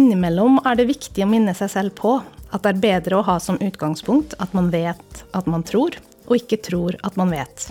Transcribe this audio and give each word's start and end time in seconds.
innimellom 0.00 0.60
er 0.64 0.78
det 0.78 0.88
viktig 0.88 1.24
å 1.24 1.28
minne 1.28 1.52
seg 1.56 1.70
selv 1.72 1.94
på 1.98 2.16
at 2.50 2.64
det 2.64 2.72
er 2.72 2.82
bedre 2.82 3.18
å 3.18 3.26
ha 3.26 3.36
som 3.42 3.60
utgangspunkt 3.62 4.34
at 4.42 4.54
man 4.56 4.70
vet 4.72 5.22
at 5.36 5.50
man 5.50 5.64
tror, 5.66 5.98
og 6.26 6.38
ikke 6.38 6.60
tror 6.66 6.96
at 7.06 7.18
man 7.20 7.32
vet. 7.34 7.68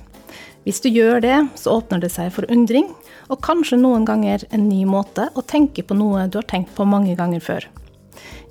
Hvis 0.68 0.82
du 0.84 0.90
gjør 0.92 1.24
det, 1.24 1.38
så 1.58 1.80
åpner 1.80 2.02
det 2.04 2.12
seg 2.14 2.32
for 2.36 2.48
undring, 2.52 2.92
og 3.32 3.42
kanskje 3.46 3.80
noen 3.80 4.06
ganger 4.08 4.44
en 4.54 4.68
ny 4.70 4.84
måte 4.90 5.30
å 5.34 5.46
tenke 5.46 5.86
på 5.86 5.98
noe 5.98 6.28
du 6.28 6.40
har 6.42 6.50
tenkt 6.50 6.76
på 6.78 6.88
mange 6.88 7.16
ganger 7.20 7.44
før. 7.44 7.68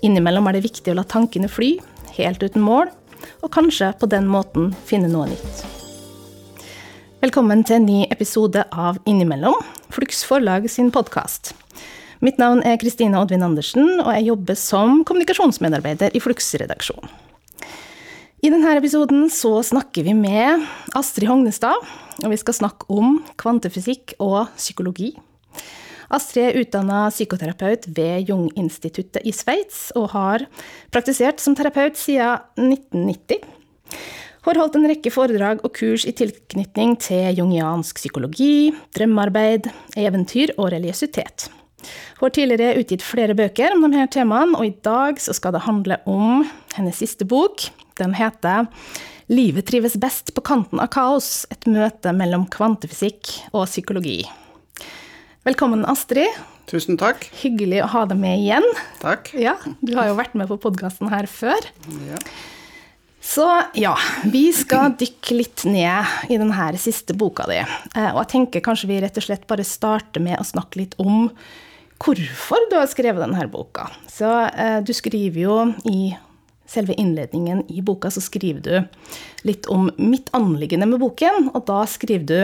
Innimellom 0.02 0.48
er 0.48 0.58
det 0.58 0.66
viktig 0.66 0.92
å 0.92 0.98
la 0.98 1.06
tankene 1.06 1.50
fly, 1.50 1.76
helt 2.16 2.42
uten 2.42 2.64
mål, 2.64 2.90
og 3.42 3.52
kanskje 3.54 3.92
på 4.00 4.08
den 4.10 4.28
måten 4.30 4.72
finne 4.88 5.10
noe 5.12 5.28
nytt. 5.30 5.64
Velkommen 7.22 7.64
til 7.66 7.80
en 7.80 7.88
ny 7.88 8.02
episode 8.14 8.62
av 8.70 9.00
Innimellom, 9.10 9.58
Flux 9.90 10.22
forlag 10.28 10.70
sin 10.70 10.92
podkast. 10.94 11.57
Mitt 12.18 12.38
navn 12.40 12.64
er 12.66 12.78
Kristine 12.82 13.20
Oddvin 13.20 13.44
Andersen, 13.46 14.00
og 14.02 14.10
jeg 14.10 14.26
jobber 14.32 14.56
som 14.58 15.04
kommunikasjonsmedarbeider 15.06 16.16
i 16.18 16.22
Flux-redaksjonen. 16.22 17.10
I 18.42 18.50
denne 18.50 18.72
episoden 18.78 19.26
så 19.34 19.52
snakker 19.66 20.06
vi 20.06 20.14
med 20.18 20.64
Astrid 20.98 21.28
Hognestad, 21.30 21.78
og 22.22 22.30
vi 22.30 22.38
skal 22.38 22.54
snakke 22.54 22.86
om 22.90 23.20
kvantefysikk 23.38 24.16
og 24.22 24.50
psykologi. 24.56 25.12
Astrid 26.14 26.48
er 26.48 26.58
utdanna 26.62 27.04
psykoterapeut 27.12 27.86
ved 27.94 28.30
Jung-instituttet 28.30 29.22
i 29.22 29.34
Sveits, 29.34 29.92
og 29.98 30.10
har 30.14 30.46
praktisert 30.94 31.42
som 31.42 31.54
terapeut 31.58 31.98
siden 31.98 32.42
1990. 32.58 33.46
Hun 34.42 34.54
har 34.54 34.62
holdt 34.62 34.78
en 34.80 34.88
rekke 34.90 35.12
foredrag 35.12 35.62
og 35.66 35.74
kurs 35.76 36.06
i 36.08 36.14
tilknytning 36.18 36.96
til 37.04 37.42
jungiansk 37.42 38.02
psykologi, 38.02 38.72
drømmearbeid, 38.96 39.70
eventyr 39.98 40.54
og 40.56 40.72
religiøsitet. 40.74 41.50
Hun 42.18 42.26
har 42.26 42.34
tidligere 42.34 42.78
utgitt 42.80 43.04
flere 43.06 43.36
bøker 43.38 43.74
om 43.74 43.86
disse 43.86 44.08
temaene, 44.18 44.58
og 44.58 44.66
i 44.66 44.74
dag 44.84 45.20
skal 45.22 45.54
det 45.54 45.64
handle 45.66 46.00
om 46.10 46.42
hennes 46.74 46.98
siste 46.98 47.26
bok. 47.28 47.68
Den 47.98 48.14
heter 48.14 48.66
'Livet 49.28 49.66
trives 49.68 49.96
best 50.00 50.32
på 50.34 50.40
kanten 50.40 50.80
av 50.80 50.88
kaos 50.88 51.46
et 51.52 51.66
møte 51.68 52.14
mellom 52.16 52.46
kvantefysikk 52.48 53.52
og 53.52 53.66
psykologi'. 53.68 54.24
Velkommen, 55.44 55.84
Astrid. 55.84 56.32
Tusen 56.68 56.96
takk. 57.00 57.28
Hyggelig 57.42 57.82
å 57.84 57.90
ha 57.92 58.04
deg 58.08 58.18
med 58.20 58.40
igjen. 58.40 58.64
Takk. 59.00 59.32
Ja, 59.36 59.56
Du 59.84 59.94
har 59.96 60.08
jo 60.08 60.16
vært 60.16 60.34
med 60.34 60.48
på 60.48 60.58
podkasten 60.60 61.08
her 61.12 61.26
før. 61.26 61.60
Ja. 62.08 62.16
Så 63.28 63.44
ja, 63.76 63.94
vi 64.24 64.48
skal 64.56 64.94
dykke 64.96 65.36
litt 65.36 65.64
ned 65.68 66.30
i 66.32 66.38
denne 66.40 66.68
siste 66.80 67.12
boka 67.12 67.44
di. 67.50 67.58
Eh, 67.60 68.10
og 68.14 68.22
jeg 68.22 68.30
tenker 68.32 68.64
kanskje 68.64 68.88
vi 68.88 69.00
rett 69.00 69.16
og 69.20 69.26
slett 69.26 69.46
bare 69.50 69.66
starter 69.68 70.24
med 70.24 70.40
å 70.40 70.46
snakke 70.48 70.80
litt 70.80 70.94
om 71.02 71.28
hvorfor 71.98 72.68
du 72.70 72.78
har 72.78 72.88
skrevet 72.90 73.22
denne 73.24 73.48
boka. 73.50 73.88
Så 74.10 74.30
eh, 74.48 74.80
du 74.82 74.92
skriver 74.94 75.40
jo 75.42 75.58
i 75.90 76.14
selve 76.68 76.94
innledningen 77.00 77.64
i 77.72 77.82
boka, 77.82 78.10
så 78.10 78.20
skriver 78.20 78.60
du 78.60 79.48
litt 79.48 79.66
om 79.72 79.88
mitt 79.96 80.28
anliggende 80.36 80.88
med 80.90 81.00
boken. 81.00 81.50
Og 81.54 81.64
da 81.68 81.82
skriver 81.88 82.26
du 82.28 82.40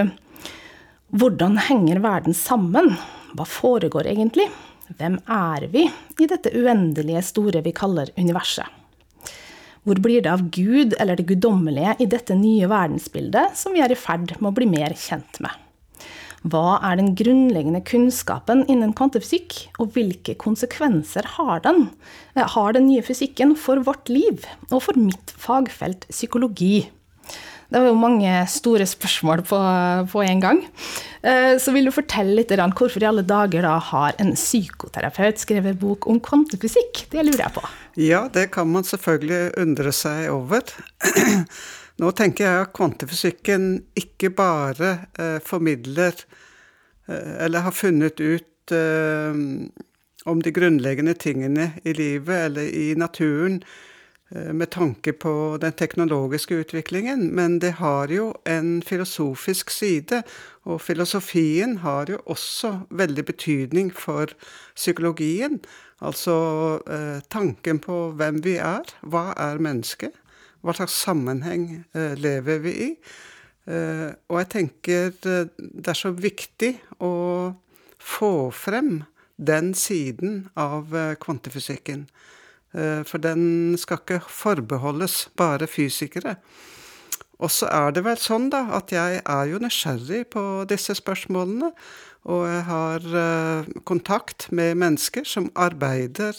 hvordan 1.15 1.59
henger 1.69 2.01
verden 2.03 2.35
sammen? 2.35 2.95
Hva 3.35 3.47
foregår 3.47 4.09
egentlig? 4.11 4.49
Hvem 4.99 5.19
er 5.31 5.69
vi 5.73 5.87
i 6.21 6.27
dette 6.29 6.53
uendelige 6.55 7.23
store 7.25 7.63
vi 7.65 7.75
kaller 7.77 8.11
universet? 8.19 8.67
Hvor 9.85 10.01
blir 10.01 10.25
det 10.25 10.33
av 10.33 10.47
Gud 10.49 10.95
eller 10.99 11.19
det 11.19 11.27
guddommelige 11.29 11.99
i 12.01 12.07
dette 12.09 12.37
nye 12.39 12.69
verdensbildet 12.71 13.59
som 13.61 13.77
vi 13.77 13.83
er 13.85 13.93
i 13.93 13.99
ferd 13.99 14.33
med 14.39 14.49
å 14.49 14.57
bli 14.57 14.69
mer 14.71 14.97
kjent 14.97 15.43
med? 15.45 15.53
Hva 16.45 16.77
er 16.85 16.99
den 17.01 17.15
grunnleggende 17.17 17.81
kunnskapen 17.89 18.67
innen 18.69 18.93
kvantefysikk, 18.97 19.63
og 19.81 19.95
hvilke 19.95 20.35
konsekvenser 20.37 21.25
har 21.39 21.63
den? 21.65 21.87
Eh, 22.37 22.45
har 22.45 22.75
den 22.77 22.91
nye 22.91 23.05
fysikken 23.05 23.55
for 23.57 23.81
vårt 23.87 24.13
liv, 24.13 24.45
og 24.69 24.83
for 24.85 24.99
mitt 25.01 25.33
fagfelt 25.41 26.05
psykologi? 26.11 26.91
Det 27.73 27.81
var 27.81 27.89
jo 27.89 27.97
mange 27.97 28.33
store 28.53 28.85
spørsmål 28.87 29.41
på, 29.49 29.59
på 30.13 30.21
en 30.23 30.43
gang. 30.43 30.61
Eh, 31.25 31.55
så 31.57 31.73
vil 31.73 31.89
du 31.89 31.95
fortelle 31.97 32.37
litt 32.37 32.53
om 32.61 32.75
hvorfor 32.77 33.03
i 33.03 33.09
alle 33.09 33.25
dager 33.25 33.65
da 33.65 33.79
har 33.81 34.21
en 34.21 34.35
psykoterapeut 34.37 35.41
skrevet 35.41 35.81
bok 35.81 36.07
om 36.13 36.21
kvantefysikk? 36.23 37.07
Det 37.11 37.25
lurer 37.25 37.47
jeg 37.47 37.55
på. 37.57 37.65
Ja, 38.05 38.27
det 38.29 38.51
kan 38.53 38.69
man 38.69 38.85
selvfølgelig 38.85 39.57
undre 39.65 39.97
seg 39.97 40.29
over. 40.35 40.61
Nå 42.03 42.11
tenker 42.19 42.45
jeg 42.47 42.65
at 42.65 42.75
kvantefysikken 42.75 43.69
ikke 43.99 44.33
bare 44.35 44.91
eh, 45.19 45.39
formidler 45.45 46.15
eh, 47.07 47.45
eller 47.45 47.67
har 47.69 47.77
funnet 47.77 48.21
ut 48.21 48.75
eh, 48.75 49.41
om 50.25 50.43
de 50.43 50.53
grunnleggende 50.57 51.15
tingene 51.15 51.73
i 51.85 51.95
livet 51.95 52.49
eller 52.49 52.71
i 52.71 52.95
naturen 52.99 53.63
Eh, 54.31 54.53
med 54.53 54.71
tanke 54.71 55.13
på 55.13 55.59
den 55.61 55.73
teknologiske 55.73 56.55
utviklingen, 56.55 57.35
men 57.35 57.59
det 57.59 57.71
har 57.79 58.09
jo 58.09 58.33
en 58.45 58.83
filosofisk 58.83 59.71
side. 59.71 60.23
Og 60.65 60.81
filosofien 60.81 61.79
har 61.79 62.11
jo 62.11 62.19
også 62.27 62.79
veldig 62.91 63.25
betydning 63.25 63.93
for 63.93 64.27
psykologien. 64.75 65.61
Altså 66.01 66.35
eh, 66.91 67.21
tanken 67.31 67.79
på 67.79 68.11
hvem 68.17 68.45
vi 68.45 68.57
er. 68.57 68.83
Hva 69.03 69.35
er 69.37 69.61
mennesket? 69.61 70.17
Hva 70.65 70.73
slags 70.73 70.97
sammenheng 70.97 71.67
eh, 71.93 72.15
lever 72.17 72.63
vi 72.65 72.73
i? 72.87 72.93
Eh, 73.69 74.11
og 74.33 74.39
jeg 74.41 74.49
tenker 74.55 75.11
eh, 75.29 75.51
det 75.61 75.91
er 75.93 75.99
så 75.99 76.13
viktig 76.17 76.71
å 77.05 77.53
få 78.01 78.49
frem 78.57 79.03
den 79.37 79.75
siden 79.77 80.47
av 80.61 80.93
kvantefysikken. 81.21 82.05
For 82.75 83.23
den 83.23 83.75
skal 83.79 84.01
ikke 84.01 84.19
forbeholdes 84.31 85.29
bare 85.39 85.67
fysikere. 85.71 86.37
Og 87.43 87.51
så 87.51 87.67
er 87.71 87.95
det 87.95 88.05
vel 88.07 88.19
sånn 88.21 88.49
da, 88.53 88.65
at 88.77 88.93
jeg 88.95 89.21
er 89.23 89.51
jo 89.51 89.61
nysgjerrig 89.63 90.25
på 90.35 90.45
disse 90.71 90.95
spørsmålene. 90.99 91.73
Og 92.31 92.47
jeg 92.51 92.65
har 92.69 93.09
kontakt 93.91 94.49
med 94.55 94.79
mennesker 94.83 95.27
som 95.27 95.51
arbeider 95.55 96.39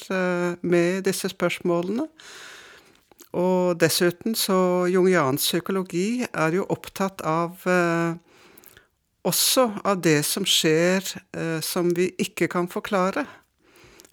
med 0.63 1.03
disse 1.09 1.31
spørsmålene. 1.31 2.07
Og 3.35 3.75
dessuten 3.81 4.35
så 4.39 4.87
jungiansk 4.87 5.43
psykologi 5.43 6.25
er 6.31 6.55
jo 6.55 6.67
opptatt 6.71 7.23
av 7.27 7.65
uh, 7.67 8.15
også 9.27 9.69
av 9.83 9.99
det 10.05 10.21
som 10.23 10.45
skjer 10.45 11.07
som 11.65 11.89
vi 11.97 12.11
ikke 12.21 12.45
kan 12.53 12.67
forklare 12.69 13.23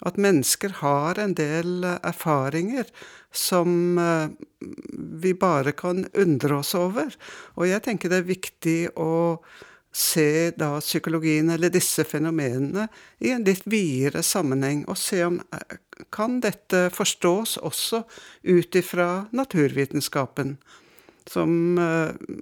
at 0.07 0.19
mennesker 0.21 0.79
har 0.83 1.19
en 1.21 1.35
del 1.39 1.85
eh, 1.87 1.99
erfaringer 2.07 2.89
som 3.33 3.99
eh, 3.99 4.31
vi 5.23 5.35
bare 5.39 5.75
kan 5.79 6.05
undre 6.13 6.59
oss 6.61 6.75
over. 6.79 7.13
Og 7.57 7.69
jeg 7.71 7.85
tenker 7.87 8.13
det 8.13 8.23
er 8.23 8.33
viktig 8.33 8.79
å 8.99 9.13
se 9.93 10.51
da 10.57 10.81
psykologien, 10.81 11.51
eller 11.53 11.73
disse 11.73 12.05
fenomenene, 12.09 12.89
i 13.21 13.33
en 13.35 13.45
litt 13.45 13.67
videre 13.69 14.23
sammenheng, 14.25 14.87
og 14.89 14.99
se 15.01 15.23
om 15.27 15.41
eh, 15.53 15.79
kan 16.13 16.41
dette 16.43 16.89
forstås 16.95 17.59
også 17.63 18.03
ut 18.49 18.79
ifra 18.79 19.27
naturvitenskapen. 19.37 20.57
Som 21.31 21.79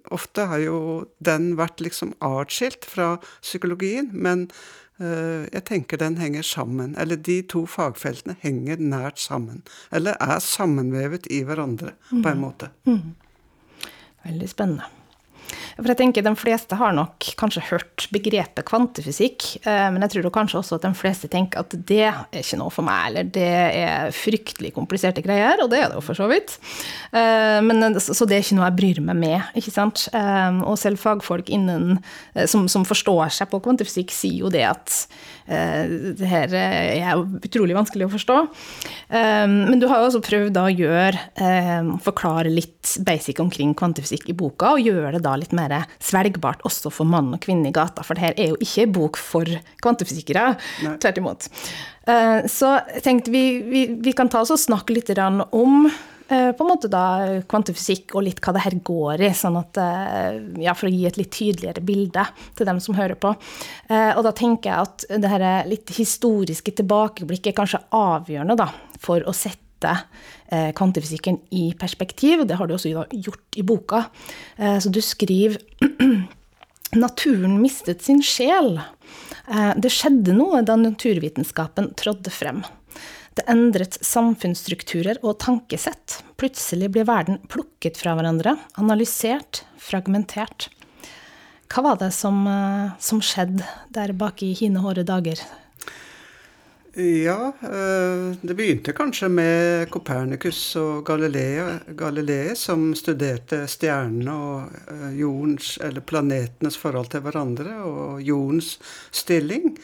ofte 0.09 0.47
har 0.49 0.63
jo 0.65 0.77
den 1.21 1.51
vært 1.59 1.83
liksom 1.85 2.15
atskilt 2.25 2.87
fra 2.89 3.19
psykologien, 3.43 4.09
men 4.13 4.47
uh, 5.03 5.45
jeg 5.53 5.65
tenker 5.69 6.01
den 6.01 6.17
henger 6.17 6.47
sammen. 6.47 6.95
Eller 6.97 7.21
de 7.21 7.43
to 7.45 7.67
fagfeltene 7.69 8.39
henger 8.41 8.81
nært 8.81 9.21
sammen. 9.21 9.61
Eller 9.93 10.17
er 10.17 10.41
sammenvevet 10.41 11.29
i 11.29 11.43
hverandre, 11.45 11.93
på 12.09 12.23
en 12.23 12.41
mm. 12.41 12.47
måte. 12.47 12.71
Mm. 12.89 13.13
Veldig 14.25 14.49
spennende. 14.49 14.89
For 15.81 15.91
jeg 15.91 15.99
tenker 16.01 16.25
De 16.25 16.33
fleste 16.39 16.77
har 16.79 16.95
nok 16.97 17.31
kanskje 17.41 17.63
hørt 17.71 18.07
begrepet 18.13 18.67
kvantefysikk, 18.69 19.47
eh, 19.65 19.89
men 19.93 20.05
jeg 20.05 20.15
tror 20.15 20.33
kanskje 20.35 20.61
også 20.61 20.79
at 20.79 20.87
de 20.87 20.93
fleste 20.97 21.31
tenker 21.33 21.63
at 21.63 21.75
det 21.89 22.03
er 22.11 22.43
ikke 22.43 22.59
noe 22.61 22.73
for 22.75 22.87
meg, 22.87 23.11
eller 23.11 23.31
det 23.33 23.49
er 23.81 24.15
fryktelig 24.15 24.75
kompliserte 24.77 25.25
greier, 25.25 25.63
og 25.63 25.71
det 25.73 25.81
er 25.81 25.91
det 25.91 25.99
jo 25.99 26.05
for 26.05 26.19
så 26.19 26.29
vidt. 26.31 26.57
Eh, 27.17 27.59
men, 27.65 27.97
så 28.01 28.29
det 28.29 28.39
er 28.39 28.45
ikke 28.45 28.59
noe 28.59 28.69
jeg 28.69 28.79
bryr 28.81 29.03
meg 29.09 29.21
med. 29.23 29.51
ikke 29.59 29.75
sant? 29.75 30.07
Eh, 30.17 30.61
og 30.61 30.79
selv 30.81 31.01
fagfolk 31.03 31.51
innen, 31.53 32.01
som, 32.51 32.69
som 32.71 32.87
forstår 32.89 33.33
seg 33.41 33.51
på 33.51 33.63
kvantefysikk, 33.65 34.15
sier 34.15 34.45
jo 34.45 34.53
det 34.53 34.67
at 34.69 35.03
det 35.51 36.29
her 36.31 36.53
er 36.55 37.19
utrolig 37.19 37.75
vanskelig 37.75 38.07
å 38.07 38.13
forstå. 38.13 38.35
Men 39.11 39.81
du 39.83 39.89
har 39.91 39.99
jo 39.99 40.07
også 40.07 40.21
prøvd 40.23 40.61
å 40.61 40.67
gjøre, 40.71 41.25
forklare 42.05 42.53
litt 42.55 42.80
basic 43.05 43.41
omkring 43.43 43.75
kvantefysikk 43.77 44.29
i 44.33 44.37
boka, 44.37 44.75
og 44.75 44.85
gjøre 44.85 45.15
det 45.17 45.25
da 45.27 45.37
litt 45.39 45.55
mer 45.57 45.75
svelgbart 46.03 46.65
også 46.69 46.93
for 46.95 47.09
mann 47.09 47.33
og 47.37 47.43
kvinne 47.45 47.69
i 47.71 47.77
gata. 47.77 48.05
For 48.07 48.17
det 48.17 48.25
her 48.25 48.39
er 48.39 48.53
jo 48.55 48.61
ikke 48.61 48.87
en 48.87 48.95
bok 48.97 49.21
for 49.21 49.57
kvantefysikere, 49.85 50.47
tvert 51.03 51.21
imot. 51.21 51.51
Eh, 52.09 52.47
så 52.51 52.77
jeg 52.95 53.05
tenkte 53.05 53.33
vi, 53.35 53.45
vi, 53.67 53.85
vi, 54.01 54.15
kan 54.17 54.31
ta 54.31 54.43
oss 54.43 54.55
og 54.55 54.61
snakke 54.61 54.95
litt 54.97 55.11
om 55.21 55.85
eh, 55.87 56.51
på 56.57 56.65
en 56.65 56.71
måte 56.71 56.91
da 56.91 57.43
kvantefysikk 57.51 58.15
og 58.17 58.25
litt 58.27 58.41
hva 58.43 58.55
det 58.57 58.65
her 58.65 58.77
går 58.87 59.27
i, 59.29 59.33
sånn 59.37 59.59
at, 59.61 59.81
eh, 59.83 60.41
ja, 60.65 60.75
for 60.75 60.89
å 60.89 60.95
gi 60.95 61.07
et 61.09 61.21
litt 61.21 61.33
tydeligere 61.37 61.85
bilde 61.85 62.25
til 62.57 62.69
dem 62.69 62.81
som 62.83 62.97
hører 62.99 63.19
på. 63.21 63.35
Og 63.91 64.23
da 64.27 64.33
tenker 64.37 64.71
jeg 64.71 64.89
at 64.89 65.09
det 65.23 65.33
her 65.33 65.47
litt 65.69 65.93
historiske 65.97 66.75
tilbakeblikket 66.81 67.53
er 67.53 67.59
kanskje 67.59 67.85
avgjørende 67.97 68.59
da, 68.61 68.71
for 69.03 69.25
å 69.27 69.37
sette 69.37 69.99
kvantefysikken 70.51 71.39
i 71.55 71.71
perspektiv. 71.79 72.43
Det 72.47 72.59
har 72.59 72.67
du 72.67 72.75
også 72.75 72.91
gjort 73.11 73.59
i 73.59 73.63
boka. 73.67 74.05
Så 74.59 74.91
du 74.91 74.99
skriver 75.05 75.61
Naturen 77.05 77.61
mistet 77.63 78.03
sin 78.03 78.19
sjel. 78.23 78.81
Det 79.79 79.93
skjedde 79.95 80.35
noe 80.35 80.65
da 80.67 80.75
naturvitenskapen 80.81 81.93
trådde 81.99 82.35
frem. 82.35 82.65
Det 83.39 83.47
endret 83.51 83.95
samfunnsstrukturer 84.05 85.21
og 85.23 85.39
tankesett. 85.41 86.19
Plutselig 86.41 86.91
ble 86.93 87.07
verden 87.07 87.39
plukket 87.51 88.01
fra 88.01 88.17
hverandre, 88.19 88.57
analysert, 88.81 89.63
fragmentert. 89.81 90.69
Hva 91.71 91.85
var 91.87 92.01
det 92.01 92.11
som, 92.13 92.47
eh, 92.47 92.91
som 92.99 93.21
skjedde 93.21 93.65
der 93.89 94.13
bak 94.13 94.43
i 94.43 94.53
hine 94.53 94.83
hårde 94.83 95.05
dager? 95.07 95.39
Ja, 97.01 97.53
eh, 97.63 98.37
det 98.41 98.55
begynte 98.55 98.93
kanskje 98.93 99.29
med 99.33 99.91
Copernicus 99.91 100.59
og 100.77 101.07
Galilei, 101.07 102.53
som 102.59 102.91
studerte 102.99 103.63
stjernene 103.71 104.35
og 104.35 104.75
eh, 104.91 105.07
jordens, 105.21 105.79
eller 105.81 106.05
planetenes 106.05 106.77
forhold 106.81 107.09
til 107.13 107.23
hverandre, 107.25 107.79
og 107.89 108.21
jordens 108.27 108.75
stilling. 109.17 109.79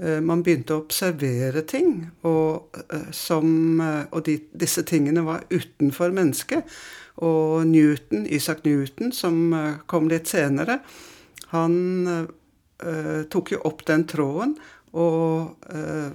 Eh, 0.00 0.18
man 0.18 0.42
begynte 0.42 0.74
å 0.74 0.82
observere 0.82 1.62
ting, 1.70 2.08
og, 2.26 2.74
som, 3.14 3.78
og 4.10 4.24
de, 4.26 4.40
disse 4.50 4.82
tingene 4.88 5.22
var 5.28 5.46
utenfor 5.52 6.16
mennesket. 6.16 6.78
Og 7.22 7.62
Newton, 7.68 8.26
Isaac 8.26 8.66
Newton, 8.66 9.14
som 9.14 9.54
kom 9.86 10.10
litt 10.10 10.26
senere, 10.28 10.80
han 11.54 12.26
tok 13.32 13.54
jo 13.54 13.60
opp 13.64 13.86
den 13.88 14.02
tråden 14.04 14.52
og 14.96 15.66
uh, 15.68 16.12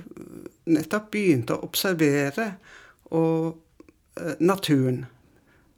nettopp 0.72 1.12
begynte 1.14 1.58
å 1.58 1.66
observere 1.68 2.48
og, 3.12 3.58
uh, 4.20 4.34
naturen. 4.40 5.06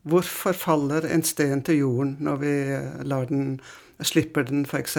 Hvorfor 0.03 0.55
faller 0.57 1.07
en 1.07 1.23
sten 1.23 1.63
til 1.63 1.83
jorden 1.83 2.17
når 2.23 2.39
vi 2.41 2.55
lar 3.07 3.29
den, 3.29 3.59
slipper 4.03 4.43
den, 4.49 4.65
f.eks.? 4.67 4.97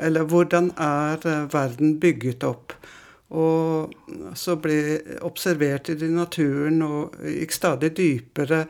Eller 0.00 0.24
hvordan 0.28 0.70
er 0.80 1.20
eh, 1.28 1.46
verden 1.52 1.98
bygget 2.00 2.44
opp? 2.44 2.74
Og 3.32 3.92
så 4.36 4.58
ble 4.60 5.00
observert 5.24 5.88
i 5.88 5.96
naturen 6.12 6.82
og 6.84 7.16
gikk 7.24 7.56
stadig 7.56 7.94
dypere 7.96 8.66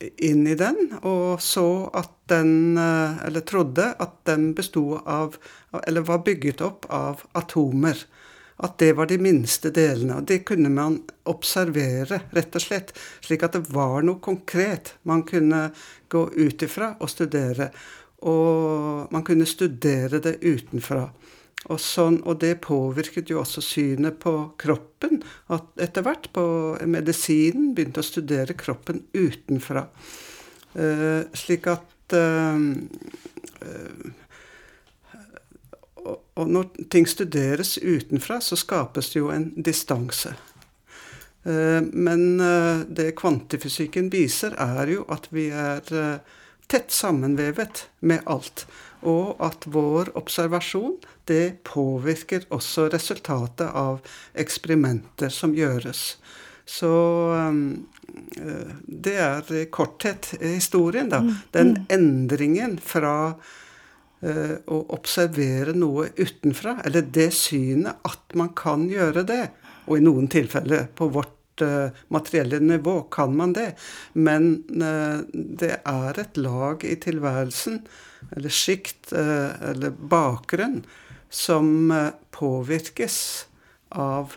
inn 0.00 0.46
i 0.46 0.54
den, 0.58 0.78
og 1.02 1.42
så 1.42 1.90
at 1.94 2.10
den 2.30 2.78
eh, 2.80 3.26
Eller 3.26 3.44
trodde 3.44 3.90
at 4.00 4.14
den 4.24 4.54
besto 4.56 4.96
av 5.04 5.36
Eller 5.86 6.00
var 6.00 6.24
bygget 6.24 6.62
opp 6.64 6.86
av 6.88 7.22
atomer. 7.32 7.98
At 8.56 8.78
det 8.78 8.92
var 8.94 9.10
de 9.10 9.18
minste 9.18 9.70
delene. 9.74 10.20
Og 10.20 10.28
det 10.30 10.44
kunne 10.46 10.70
man 10.70 11.00
observere, 11.26 12.20
rett 12.30 12.54
og 12.54 12.62
slett. 12.62 12.92
Slik 13.24 13.42
at 13.42 13.56
det 13.58 13.64
var 13.74 14.04
noe 14.06 14.22
konkret 14.22 14.94
man 15.02 15.24
kunne 15.26 15.66
gå 16.08 16.22
ut 16.32 16.62
ifra 16.62 16.92
og 17.00 17.10
studere. 17.10 17.72
Og 18.24 19.10
man 19.12 19.26
kunne 19.26 19.48
studere 19.48 20.22
det 20.22 20.38
utenfra. 20.40 21.08
Og, 21.72 21.80
sånn, 21.80 22.18
og 22.28 22.42
det 22.42 22.58
påvirket 22.64 23.30
jo 23.32 23.38
også 23.40 23.62
synet 23.64 24.18
på 24.20 24.34
kroppen. 24.60 25.22
At 25.52 25.70
etter 25.80 26.04
hvert 26.04 26.28
på 26.36 26.44
medisinen 26.84 27.72
begynte 27.76 28.02
å 28.02 28.06
studere 28.06 28.56
kroppen 28.58 29.04
utenfra. 29.16 29.86
Uh, 30.74 31.24
slik 31.38 31.68
at 31.70 32.16
uh, 32.18 32.58
uh, 33.64 34.12
og, 36.04 36.48
når 36.50 36.68
ting 36.92 37.06
studeres 37.08 37.78
utenfra, 37.78 38.40
så 38.44 38.58
skapes 38.60 39.14
det 39.14 39.22
jo 39.22 39.30
en 39.32 39.52
distanse. 39.56 40.34
men 41.44 42.38
det 42.96 43.14
kvantefysikken 43.20 44.08
viser, 44.12 44.56
er 44.58 44.88
jo 44.90 45.04
at 45.12 45.28
vi 45.30 45.46
er 45.52 45.84
tett 46.66 46.90
sammenvevet 46.90 47.84
med 48.00 48.24
alt. 48.26 48.66
Og 49.04 49.40
at 49.44 49.66
vår 49.68 50.14
observasjon 50.18 50.96
det 51.28 51.64
påvirker 51.68 52.46
også 52.54 52.88
resultatet 52.92 53.68
av 53.68 54.00
eksperimenter 54.40 55.32
som 55.32 55.54
gjøres. 55.56 56.14
Så 56.64 56.88
um, 57.36 57.86
eh, 58.40 58.72
det 58.86 59.16
er 59.20 59.52
i 59.52 59.66
korthet 59.72 60.32
historien, 60.40 61.10
da. 61.12 61.20
Mm, 61.20 61.34
Den 61.52 61.74
mm. 61.74 61.84
endringen 61.98 62.78
fra 62.80 63.16
uh, 63.34 64.56
å 64.64 64.80
observere 64.96 65.76
noe 65.76 66.08
utenfra, 66.16 66.78
eller 66.88 67.04
det 67.04 67.30
synet 67.36 68.00
at 68.08 68.36
man 68.38 68.54
kan 68.56 68.88
gjøre 68.88 69.26
det, 69.28 69.42
og 69.84 70.00
i 70.00 70.04
noen 70.04 70.30
tilfeller 70.32 70.88
på 70.96 71.10
vårt 71.12 71.36
materielle 72.08 72.60
nivå 72.60 73.00
kan 73.12 73.36
man 73.36 73.52
det. 73.52 73.74
Men 74.12 74.64
uh, 74.82 75.22
det 75.32 75.76
er 75.84 76.20
et 76.20 76.40
lag 76.40 76.84
i 76.84 76.96
tilværelsen, 77.00 77.82
eller 78.34 78.54
sjikt, 78.54 79.12
uh, 79.12 79.54
eller 79.70 79.94
bakgrunn, 79.94 80.82
som 81.30 81.90
påvirkes 82.30 83.16
av 83.90 84.36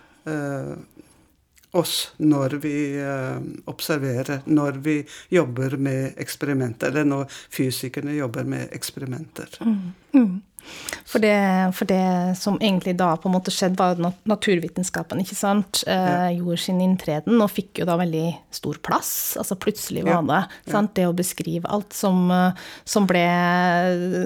oss 1.78 1.94
når 2.18 2.56
vi 2.64 2.80
observerer, 3.70 4.42
når 4.50 4.80
vi 4.82 4.96
jobber 5.30 5.76
med 5.78 6.18
eksperimenter, 6.20 6.90
eller 6.90 7.06
når 7.06 7.30
fysikerne 7.54 8.18
jobber 8.18 8.50
med 8.50 8.74
eksperimenter. 8.76 9.60
Mm. 9.62 9.78
Mm. 10.18 10.34
For 11.08 11.24
det, 11.24 11.38
for 11.78 11.88
det, 11.88 12.36
som 12.40 12.58
egentlig 12.60 12.98
da 13.00 13.14
på 13.16 13.30
en 13.30 13.36
måte 13.38 13.52
skjedde, 13.54 13.80
var 13.80 13.96
at 13.96 14.28
naturvitenskapen 14.28 15.22
ikke 15.24 15.38
sant, 15.40 15.84
eh, 15.88 16.34
gjorde 16.36 16.60
sin 16.66 16.82
inntreden 16.84 17.40
og 17.44 17.52
fikk 17.54 17.82
jo 17.82 17.88
da 17.88 17.96
veldig 18.00 18.26
stor 18.54 18.80
plass. 18.84 19.12
Altså 19.40 19.56
plutselig 19.60 20.04
var 20.08 20.26
det 20.28 20.42
ja. 20.74 20.84
det 21.00 21.08
å 21.08 21.16
beskrive 21.16 21.72
alt 21.72 21.96
som, 21.96 22.28
eh, 22.34 22.68
som, 22.84 23.08
ble 23.08 23.24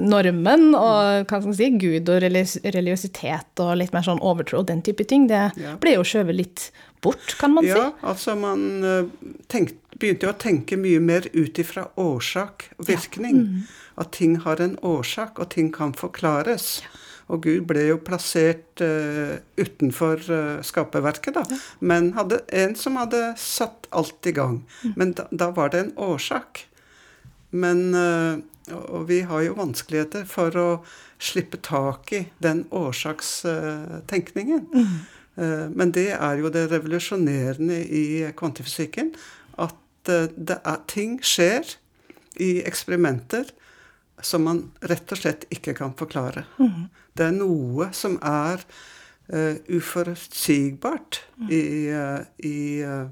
normen, 0.02 0.72
og 0.74 1.28
hva 1.30 1.38
skal 1.38 1.52
man 1.52 1.60
si, 1.60 1.70
Gud 1.82 2.10
og 2.10 2.24
religiøsitet 2.26 3.62
og 3.62 3.76
litt 3.78 3.94
mer 3.94 4.08
sånn 4.08 4.24
overtro, 4.26 4.64
den 4.66 4.82
type 4.86 5.06
ting, 5.06 5.30
det 5.30 5.52
ble 5.84 6.00
jo 6.00 6.08
skjøvet 6.08 6.42
litt 6.42 6.72
bort, 7.02 7.36
kan 7.40 7.56
man 7.56 7.66
si. 7.66 7.74
Ja, 7.74 7.92
altså 8.02 8.36
man 8.40 8.84
eh, 8.86 9.06
tenkte, 9.52 9.78
begynte 10.02 10.28
jo 10.28 10.34
å 10.34 10.40
tenke 10.42 10.80
mye 10.82 11.02
mer 11.04 11.28
ut 11.34 11.60
ifra 11.62 11.88
årsak 12.00 12.72
og 12.78 12.90
virkning. 12.90 13.38
Ja. 13.42 13.62
Mm. 13.62 13.78
At 14.02 14.14
ting 14.16 14.38
har 14.46 14.62
en 14.64 14.78
årsak, 14.88 15.40
og 15.40 15.52
ting 15.54 15.70
kan 15.74 15.94
forklares. 15.98 16.80
Ja. 16.82 17.00
Og 17.32 17.46
Gud 17.46 17.64
ble 17.70 17.86
jo 17.88 18.00
plassert 18.04 18.82
uh, 18.84 19.38
utenfor 19.60 20.20
uh, 20.28 20.60
skaperverket, 20.66 21.38
da. 21.38 21.44
Ja. 21.48 21.60
Men 21.80 22.12
hadde 22.18 22.42
en 22.64 22.76
som 22.80 23.00
hadde 23.00 23.22
satt 23.40 23.88
alt 23.96 24.28
i 24.28 24.34
gang. 24.36 24.62
Mm. 24.84 24.94
Men 25.00 25.14
da, 25.20 25.28
da, 25.32 25.52
var 25.56 25.72
det 25.72 25.86
en 25.86 25.94
årsak. 26.12 26.66
Men 27.52 27.96
uh, 27.96 28.40
Og 28.72 29.08
vi 29.10 29.22
har 29.28 29.42
jo 29.44 29.56
vanskeligheter 29.58 30.28
for 30.30 30.56
å 30.60 30.68
slippe 31.22 31.58
tak 31.64 32.12
i 32.16 32.26
den 32.44 32.66
årsakstenkningen. 32.72 34.68
Mm. 34.72 35.00
Men 35.36 35.94
det 35.96 36.10
er 36.12 36.42
jo 36.42 36.50
det 36.52 36.66
revolusjonerende 36.74 37.78
i 37.88 38.02
kvantefysikken. 38.38 39.14
At 39.58 40.10
er, 40.12 40.82
ting 40.92 41.16
skjer 41.24 41.70
i 42.36 42.50
eksperimenter 42.68 43.50
som 44.22 44.46
man 44.46 44.62
rett 44.90 45.12
og 45.12 45.22
slett 45.22 45.48
ikke 45.54 45.74
kan 45.78 45.96
forklare. 45.98 46.46
Mm. 46.60 46.88
Det 47.18 47.28
er 47.28 47.36
noe 47.36 47.90
som 47.96 48.18
er 48.22 48.62
uh, 49.34 49.58
uforutsigbart 49.72 51.22
mm. 51.42 51.50
i, 51.50 51.64
uh, 51.90 52.22
i 52.46 52.58
uh, 52.86 53.10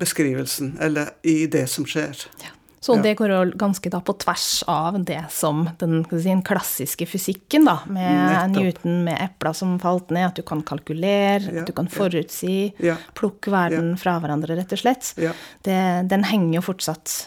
beskrivelsen, 0.00 0.76
eller 0.80 1.14
i 1.22 1.44
det 1.50 1.66
som 1.72 1.88
skjer. 1.88 2.26
Ja. 2.42 2.54
Så 2.80 2.96
det 3.04 3.14
går 3.18 3.32
jo 3.32 3.40
ganske 3.60 3.90
da 3.92 3.98
på 4.00 4.14
tvers 4.22 4.62
av 4.72 4.96
det 5.04 5.20
som 5.32 5.66
den, 5.78 5.98
si, 6.08 6.22
den 6.24 6.40
klassiske 6.46 7.04
fysikken, 7.06 7.66
da, 7.68 7.76
med 7.92 8.08
Nettopp. 8.16 8.54
Newton 8.56 9.02
med 9.04 9.20
epler 9.20 9.56
som 9.56 9.74
falt 9.82 10.08
ned, 10.14 10.30
at 10.30 10.40
du 10.40 10.46
kan 10.48 10.62
kalkulere, 10.64 11.42
ja, 11.44 11.60
at 11.60 11.68
du 11.68 11.74
kan 11.76 11.90
forutsi, 11.92 12.70
ja. 12.80 12.96
plukke 13.18 13.52
verden 13.52 13.92
fra 14.00 14.16
hverandre, 14.22 14.56
rett 14.56 14.72
og 14.72 14.80
slett. 14.80 15.12
Det, 15.66 15.76
den 16.08 16.24
henger 16.30 16.56
jo 16.56 16.64
fortsatt 16.70 17.18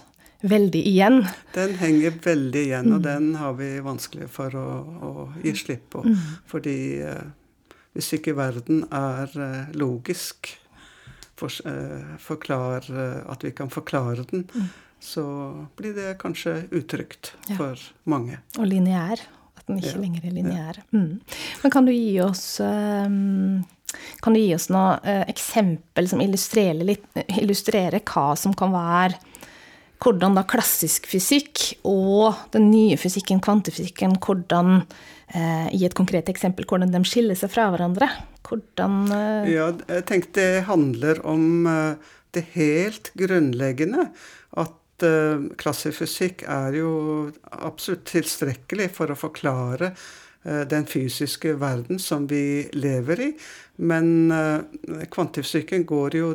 veldig 0.44 0.82
igjen. 0.90 1.22
Den 1.54 1.78
henger 1.80 2.18
veldig 2.26 2.66
igjen, 2.66 2.90
mm. 2.90 2.96
og 2.98 3.06
den 3.06 3.30
har 3.40 3.54
vi 3.62 3.70
vanskelig 3.86 4.28
for 4.34 4.58
å, 4.58 4.68
å 5.06 5.14
gi 5.46 5.54
slipp 5.62 5.86
på. 5.94 6.02
Mm. 6.10 6.18
Fordi 6.50 6.78
eh, 7.06 7.24
hvis 7.94 8.10
ikke 8.18 8.36
verden 8.42 8.84
er 8.90 9.38
eh, 9.38 9.74
logisk, 9.78 10.50
for, 11.38 11.54
eh, 11.70 12.18
forklar, 12.22 12.90
eh, 12.90 13.22
at 13.32 13.44
vi 13.46 13.52
kan 13.52 13.70
forklare 13.70 14.26
den, 14.32 14.48
mm. 14.54 14.70
Så 15.04 15.24
blir 15.76 15.94
det 15.94 16.18
kanskje 16.22 16.64
utrygt 16.72 17.34
ja. 17.50 17.58
for 17.60 17.80
mange. 18.10 18.40
Og 18.58 18.68
lineær. 18.70 19.20
At 19.60 19.68
den 19.68 19.82
ikke 19.82 19.92
ja. 19.92 20.02
lenger 20.02 20.28
er 20.28 20.36
lineær. 20.38 20.80
Mm. 20.96 21.20
Men 21.64 21.74
kan 21.74 21.88
du 21.88 21.92
gi 21.94 22.16
oss 22.24 22.58
um, 22.64 23.64
Kan 24.24 24.34
du 24.34 24.40
gi 24.42 24.56
oss 24.56 24.70
noe 24.74 24.96
eh, 25.06 25.22
eksempel 25.30 26.08
som 26.10 26.24
illustrerer, 26.24 26.82
litt, 26.88 27.06
illustrerer 27.38 28.02
hva 28.08 28.32
som 28.40 28.56
kan 28.58 28.74
være 28.74 29.20
hvordan 30.04 30.34
da 30.36 30.42
klassisk 30.50 31.06
fysikk 31.08 31.62
og 31.88 32.34
den 32.52 32.66
nye 32.74 32.98
fysikken, 33.00 33.40
kvantefysikken, 33.44 34.18
hvordan 34.20 34.82
eh, 34.82 35.70
I 35.78 35.86
et 35.86 35.96
konkret 35.96 36.28
eksempel, 36.32 36.66
hvordan 36.68 36.92
de 36.92 37.04
skiller 37.08 37.38
seg 37.40 37.54
fra 37.54 37.70
hverandre? 37.72 38.10
Hvordan 38.44 38.98
eh... 39.16 39.54
Ja, 39.54 39.70
jeg 39.94 40.08
tenkte 40.10 40.42
det 40.42 40.66
handler 40.68 41.22
om 41.24 41.46
det 42.36 42.44
helt 42.58 43.14
grunnleggende. 43.16 44.10
At 44.60 44.76
klassisk 45.60 46.04
fysikk 46.04 46.44
er 46.50 46.76
jo 46.78 46.92
absolutt 47.52 48.06
tilstrekkelig 48.12 48.90
for 48.94 49.12
å 49.12 49.18
forklare 49.18 49.90
eh, 49.92 50.64
den 50.70 50.86
fysiske 50.90 51.56
verden 51.62 52.00
som 52.00 52.28
vi 52.30 52.70
lever 52.78 53.24
i. 53.26 53.30
Men 53.82 54.32
uh, 54.32 54.62
kvantefysikken 55.10 55.88
går 55.90 56.18
jo 56.20 56.28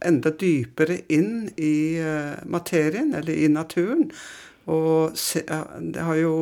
enda 0.00 0.32
dypere 0.32 1.02
inn 1.12 1.50
i 1.60 2.00
materien, 2.48 3.12
eller 3.18 3.36
i 3.36 3.50
naturen. 3.52 4.06
Og 4.72 5.12
det 5.12 6.06
har 6.08 6.16
jo 6.16 6.34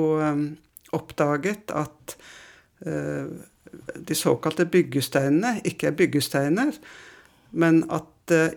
oppdaget 0.94 1.74
at 1.74 2.14
de 4.08 4.16
såkalte 4.16 4.66
byggesteinene 4.70 5.58
ikke 5.66 5.90
er 5.90 5.98
byggesteiner, 5.98 6.72
men 7.54 7.82
at 7.92 8.10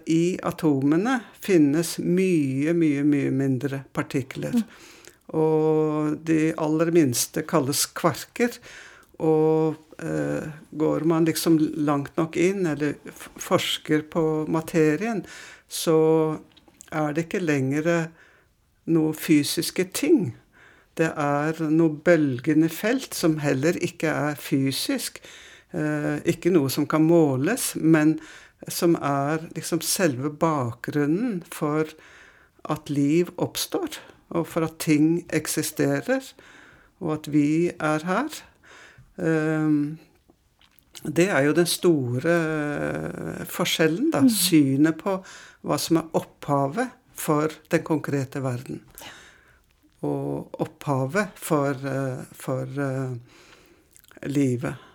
i 0.07 0.37
atomene 0.47 1.17
finnes 1.43 1.97
mye, 1.99 2.71
mye, 2.71 3.01
mye 3.03 3.31
mindre 3.35 3.81
partikler. 3.93 4.55
Mm. 4.55 4.93
Og 5.35 6.13
de 6.23 6.53
aller 6.55 6.91
minste 6.95 7.43
kalles 7.43 7.83
kvarker. 7.97 8.55
Og 9.19 9.75
eh, 9.99 10.47
går 10.71 11.05
man 11.09 11.27
liksom 11.27 11.57
langt 11.83 12.15
nok 12.19 12.37
inn, 12.39 12.65
eller 12.69 12.95
forsker 13.41 14.05
på 14.13 14.23
materien, 14.47 15.25
så 15.67 15.99
er 16.87 17.11
det 17.11 17.27
ikke 17.27 17.43
lenger 17.43 17.89
noe 18.87 19.13
fysiske 19.17 19.89
ting. 19.91 20.31
Det 20.97 21.11
er 21.11 21.59
noe 21.69 21.93
bølgende 21.93 22.69
felt 22.73 23.17
som 23.17 23.37
heller 23.43 23.77
ikke 23.83 24.09
er 24.09 24.39
fysisk. 24.39 25.19
Eh, 25.75 26.17
ikke 26.29 26.53
noe 26.53 26.71
som 26.73 26.87
kan 26.89 27.03
måles, 27.05 27.73
men 27.75 28.17
som 28.67 28.95
er 28.95 29.45
liksom 29.55 29.81
selve 29.85 30.31
bakgrunnen 30.33 31.43
for 31.51 31.89
at 32.67 32.89
liv 32.89 33.29
oppstår, 33.37 33.99
og 34.35 34.47
for 34.49 34.65
at 34.67 34.79
ting 34.83 35.21
eksisterer, 35.33 36.25
og 36.99 37.13
at 37.19 37.31
vi 37.31 37.69
er 37.69 38.05
her. 38.07 38.39
Ehm, 39.21 39.97
det 41.05 41.29
er 41.29 41.45
jo 41.45 41.53
den 41.53 41.69
store 41.69 42.33
eh, 42.33 43.43
forskjellen, 43.45 44.09
da. 44.11 44.23
Mm. 44.25 44.31
Synet 44.33 44.97
på 45.01 45.19
hva 45.67 45.77
som 45.81 46.01
er 46.01 46.09
opphavet 46.17 46.95
for 47.17 47.53
den 47.71 47.85
konkrete 47.85 48.41
verden. 48.43 48.81
Og 50.05 50.49
opphavet 50.61 51.37
for, 51.37 51.77
eh, 51.77 52.25
for 52.33 52.65
uh, 52.65 53.13
livet. 54.29 54.86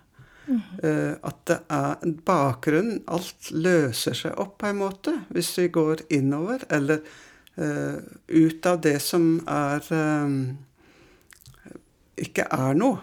Mm. 0.46 0.60
Uh, 0.82 1.14
at 1.22 1.38
det 1.46 1.58
er 1.70 2.00
en 2.02 2.14
bakgrunn 2.26 2.96
Alt 3.14 3.52
løser 3.54 4.16
seg 4.18 4.40
opp 4.42 4.56
på 4.58 4.72
en 4.72 4.80
måte 4.80 5.14
hvis 5.30 5.52
vi 5.60 5.68
går 5.70 6.02
innover, 6.16 6.64
eller 6.72 6.98
uh, 7.60 8.00
ut 8.26 8.66
av 8.66 8.80
det 8.82 8.96
som 9.04 9.36
er 9.46 9.86
ikke 12.22 12.44
er 12.52 12.74
noe. 12.78 12.98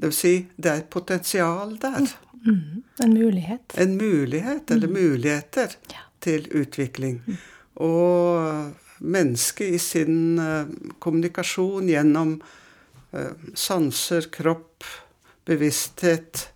Det 0.00 0.08
vil 0.08 0.16
si, 0.16 0.34
det 0.56 0.70
er 0.70 0.78
et 0.80 0.92
potensial 0.92 1.74
der. 1.82 2.06
Mm, 2.40 2.80
en 3.04 3.12
mulighet. 3.12 3.74
En 3.82 3.98
mulighet, 4.00 4.70
eller 4.70 4.88
mm. 4.88 4.96
muligheter, 4.96 5.74
ja. 5.92 6.06
til 6.24 6.46
utvikling. 6.56 7.20
Mm. 7.26 7.36
Og 7.84 9.04
mennesket 9.04 9.76
i 9.76 9.82
sin 9.82 10.40
uh, 10.40 10.70
kommunikasjon 11.02 11.90
gjennom 11.90 12.38
sanser, 13.58 14.28
kropp, 14.30 14.86
bevissthet, 15.48 16.48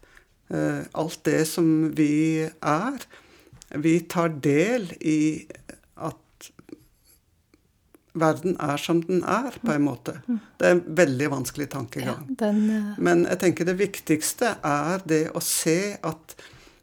uh, 0.52 0.84
alt 0.92 1.20
det 1.24 1.44
som 1.50 1.68
vi 1.96 2.44
er 2.44 3.06
Vi 3.74 3.94
tar 4.06 4.28
del 4.38 4.92
i 5.00 5.48
at 5.96 6.50
verden 8.14 8.54
er 8.62 8.78
som 8.78 9.00
den 9.02 9.24
er, 9.26 9.56
på 9.64 9.72
en 9.72 9.82
måte. 9.82 10.20
Det 10.60 10.68
er 10.68 10.76
en 10.76 10.84
veldig 10.86 11.30
vanskelig 11.32 11.66
tankegang. 11.72 12.28
Ja, 12.28 12.36
den, 12.44 12.60
uh... 12.70 12.92
Men 13.02 13.24
jeg 13.26 13.40
tenker 13.42 13.66
det 13.66 13.78
viktigste 13.80 14.52
er 14.62 15.02
det 15.10 15.24
å 15.34 15.42
se 15.42 15.96
at 15.98 16.36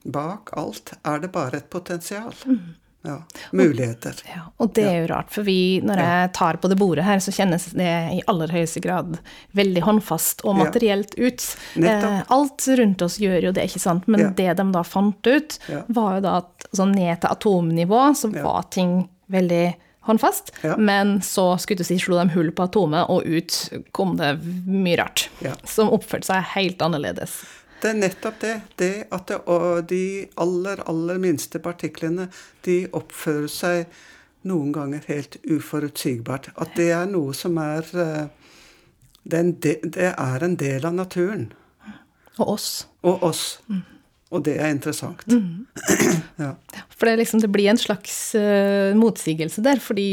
bak 0.04 0.52
alt 0.58 0.92
er 1.08 1.24
det 1.24 1.32
bare 1.32 1.62
et 1.62 1.70
potensial. 1.72 2.36
Mm. 2.44 2.76
Ja, 3.02 3.18
muligheter. 3.52 4.14
Og, 4.14 4.30
ja, 4.30 4.42
og 4.62 4.74
det 4.78 4.86
er 4.86 4.98
jo 5.00 5.10
rart, 5.10 5.32
for 5.34 5.48
vi, 5.48 5.82
når 5.86 6.02
jeg 6.04 6.32
tar 6.38 6.60
på 6.62 6.70
det 6.70 6.78
bordet 6.78 7.06
her, 7.08 7.22
så 7.24 7.34
kjennes 7.34 7.66
det 7.74 7.90
i 8.14 8.20
aller 8.30 8.54
høyeste 8.54 8.84
grad 8.84 9.18
veldig 9.58 9.86
håndfast 9.88 10.44
og 10.46 10.60
materielt 10.60 11.16
ut. 11.18 11.46
Eh, 11.82 12.20
alt 12.22 12.68
rundt 12.78 13.02
oss 13.02 13.18
gjør 13.22 13.50
jo 13.50 13.54
det, 13.58 13.66
ikke 13.70 13.82
sant, 13.82 14.06
men 14.12 14.36
det 14.38 14.52
de 14.60 14.68
da 14.76 14.84
fant 14.86 15.32
ut, 15.32 15.58
var 15.88 16.20
jo 16.20 16.26
da 16.28 16.36
at 16.44 16.68
altså, 16.70 16.90
ned 16.92 17.24
til 17.24 17.34
atomnivå 17.34 18.04
så 18.18 18.30
var 18.36 18.70
ting 18.74 19.00
veldig 19.32 19.66
håndfast. 20.06 20.54
Ja. 20.62 20.78
Men 20.78 21.22
så 21.22 21.58
skulle 21.58 21.82
du 21.82 21.88
si, 21.88 21.98
slo 22.02 22.18
de 22.18 22.30
hull 22.36 22.52
på 22.54 22.66
atomet, 22.66 23.10
og 23.10 23.26
ut 23.26 23.58
kom 23.96 24.16
det 24.20 24.36
mye 24.66 25.00
rart. 25.02 25.28
Ja. 25.46 25.54
Som 25.66 25.90
oppførte 25.94 26.30
seg 26.30 26.54
helt 26.56 26.82
annerledes. 26.86 27.42
Det 27.82 27.90
er 27.90 27.98
nettopp 27.98 28.40
det. 28.42 28.56
Det 28.78 28.94
at 29.12 29.32
de 29.90 30.04
aller, 30.38 30.84
aller 30.90 31.22
minste 31.22 31.60
partiklene, 31.60 32.28
de 32.66 32.84
oppfører 32.94 33.50
seg 33.50 33.86
noen 34.46 34.72
ganger 34.74 35.06
helt 35.08 35.38
uforutsigbart. 35.46 36.52
At 36.62 36.76
det 36.78 36.92
er 36.94 37.10
noe 37.10 37.34
som 37.38 37.58
er 37.62 37.90
eh, 37.94 38.28
Det 39.24 39.38
er 39.38 39.44
en 39.44 39.58
del, 39.62 39.90
det 39.94 40.14
er 40.18 40.44
en 40.44 40.56
del 40.58 40.86
av 40.86 40.94
naturen. 40.98 41.52
Og 42.40 42.48
oss. 42.56 42.88
Og 43.06 43.24
oss. 43.24 43.62
Mm. 43.68 43.84
Og 44.32 44.44
det 44.46 44.54
er 44.64 44.72
interessant. 44.72 45.26
Mm. 45.28 45.66
ja. 46.46 46.54
For 46.96 47.10
det, 47.10 47.18
liksom, 47.20 47.42
det, 47.44 47.50
blir 47.52 47.68
en 47.72 47.80
slags 47.80 48.14
uh, 48.38 48.96
motsigelse 48.96 49.64
der, 49.66 49.82
fordi 49.84 50.06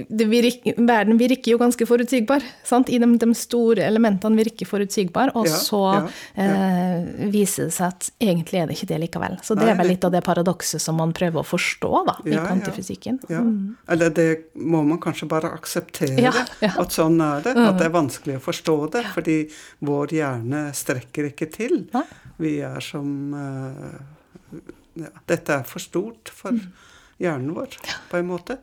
ja. 0.00 0.26
virker, 0.30 0.74
verden 0.82 1.20
virker 1.20 1.52
jo 1.52 1.60
ganske 1.60 1.86
forutsigbar. 1.86 2.42
Sant? 2.66 2.90
I 2.90 2.98
de, 2.98 3.08
de, 3.20 3.28
store 3.38 3.84
elementene 3.86 4.40
virker 4.40 4.66
forutsigbar, 4.66 5.34
og 5.38 5.46
ja, 5.46 5.60
så 5.60 5.82
uh, 6.02 7.28
viser 7.30 7.70
det 7.70 7.76
seg 7.76 7.92
at 7.92 8.10
egentlig 8.18 8.62
er 8.62 8.70
det 8.70 8.78
ikke 8.78 8.90
det 8.90 9.00
likevel. 9.04 9.38
Så 9.46 9.54
det 9.54 9.68
Nei, 9.68 9.70
er 9.76 9.80
vel 9.84 9.92
litt 9.92 10.08
av 10.08 10.16
det 10.16 10.24
paradokset 10.26 10.82
som 10.82 10.98
man 10.98 11.14
prøver 11.14 11.44
å 11.44 11.46
forstå 11.46 12.02
da, 12.10 12.18
i 12.26 12.34
kvantefysikken. 12.34 13.22
Mm. 13.30 13.54
Eller 13.94 14.14
det 14.18 14.28
må 14.58 14.82
man 14.82 14.98
kanskje 15.02 15.30
bare 15.30 15.54
akseptere, 15.54 16.34
at 16.72 16.98
sånn 16.98 17.22
er 17.22 17.46
det. 17.46 17.54
At 17.54 17.78
det 17.78 17.86
er 17.86 17.94
vanskelig 17.94 18.40
å 18.40 18.44
forstå 18.50 18.78
det, 18.98 19.06
fordi 19.14 19.40
vår 19.86 20.18
hjerne 20.18 20.66
strekker 20.74 21.30
ikke 21.30 21.52
til. 21.54 21.84
Nei. 21.94 22.06
Vi 22.40 22.56
er 22.66 22.80
som 22.82 23.34
uh, 23.34 24.60
ja, 24.98 25.10
Dette 25.30 25.60
er 25.60 25.68
for 25.68 25.82
stort 25.82 26.30
for 26.34 26.56
mm. 26.56 26.86
hjernen 27.22 27.54
vår, 27.56 27.76
på 28.10 28.20
en 28.20 28.30
måte. 28.30 28.58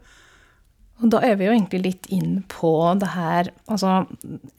Og 1.01 1.09
da 1.09 1.21
er 1.25 1.37
vi 1.39 1.47
jo 1.47 1.53
egentlig 1.55 1.81
litt 1.81 2.09
inn 2.13 2.43
på 2.51 2.71
det 3.01 3.09
her 3.15 3.49
Altså, 3.71 4.03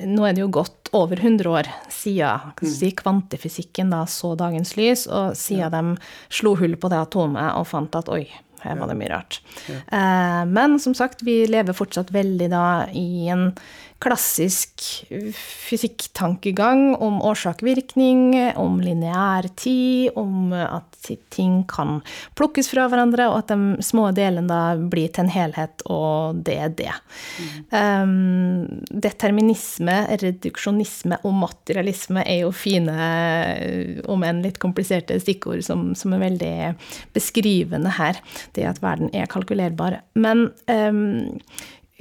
nå 0.03 0.25
er 0.27 0.35
det 0.35 0.43
jo 0.43 0.51
gått 0.51 0.91
over 0.93 1.21
100 1.21 1.49
år 1.49 1.69
siden 1.93 2.53
mm. 2.59 2.69
si, 2.69 2.91
kvantefysikken 2.99 3.93
da 3.95 4.03
så 4.11 4.35
dagens 4.37 4.75
lys, 4.77 5.07
og 5.07 5.37
siden 5.39 5.63
ja. 5.63 5.71
de 5.73 6.35
slo 6.35 6.57
hull 6.59 6.77
på 6.77 6.91
det 6.93 6.99
atomet 7.01 7.55
og 7.57 7.69
fant 7.71 7.97
at 7.97 8.11
oi, 8.13 8.27
her 8.65 8.79
var 8.81 8.91
det 8.91 8.99
mye 9.01 9.13
rart. 9.13 9.41
Ja. 9.69 9.79
Eh, 9.99 10.43
men 10.51 10.79
som 10.83 10.97
sagt, 10.99 11.25
vi 11.27 11.43
lever 11.51 11.77
fortsatt 11.77 12.13
veldig 12.15 12.51
da 12.53 12.67
i 12.97 13.29
en 13.33 13.51
klassisk 14.03 14.83
fysikktankegang 15.69 16.97
om 16.97 17.21
årsak-virkning, 17.23 18.35
om 18.59 18.81
lineær 18.83 19.47
tid, 19.55 20.11
om 20.19 20.51
at 20.53 21.11
ting 21.31 21.61
kan 21.71 22.01
plukkes 22.39 22.71
fra 22.73 22.89
hverandre, 22.91 23.29
og 23.31 23.43
at 23.43 23.53
de 23.53 23.85
små 23.85 24.09
delene 24.15 24.51
da 24.51 24.75
blir 24.77 25.13
til 25.13 25.27
en 25.27 25.33
helhet, 25.33 25.85
og 25.91 26.43
det 26.47 26.57
er 26.65 26.75
det. 26.79 26.95
Mm. 27.39 27.53
Um, 27.71 28.83
determinisme, 29.07 29.97
reduksjonisme 30.23 31.21
og 31.23 31.39
materialisme 31.45 32.27
er 32.27 32.43
jo 32.43 32.53
fine, 32.55 32.97
om 34.11 34.27
enn 34.27 34.43
litt 34.47 34.59
kompliserte 34.63 35.19
stikkord, 35.23 35.63
som, 35.67 35.93
som, 35.99 36.15
er 36.17 36.27
veldig 36.27 36.55
beskrivende 37.15 37.95
her. 37.99 38.19
Det 38.57 38.67
at 38.69 38.83
verden 38.83 39.13
er 39.17 39.31
kalkulerbar. 39.33 40.01
Men 40.15 40.51
um, 40.69 41.39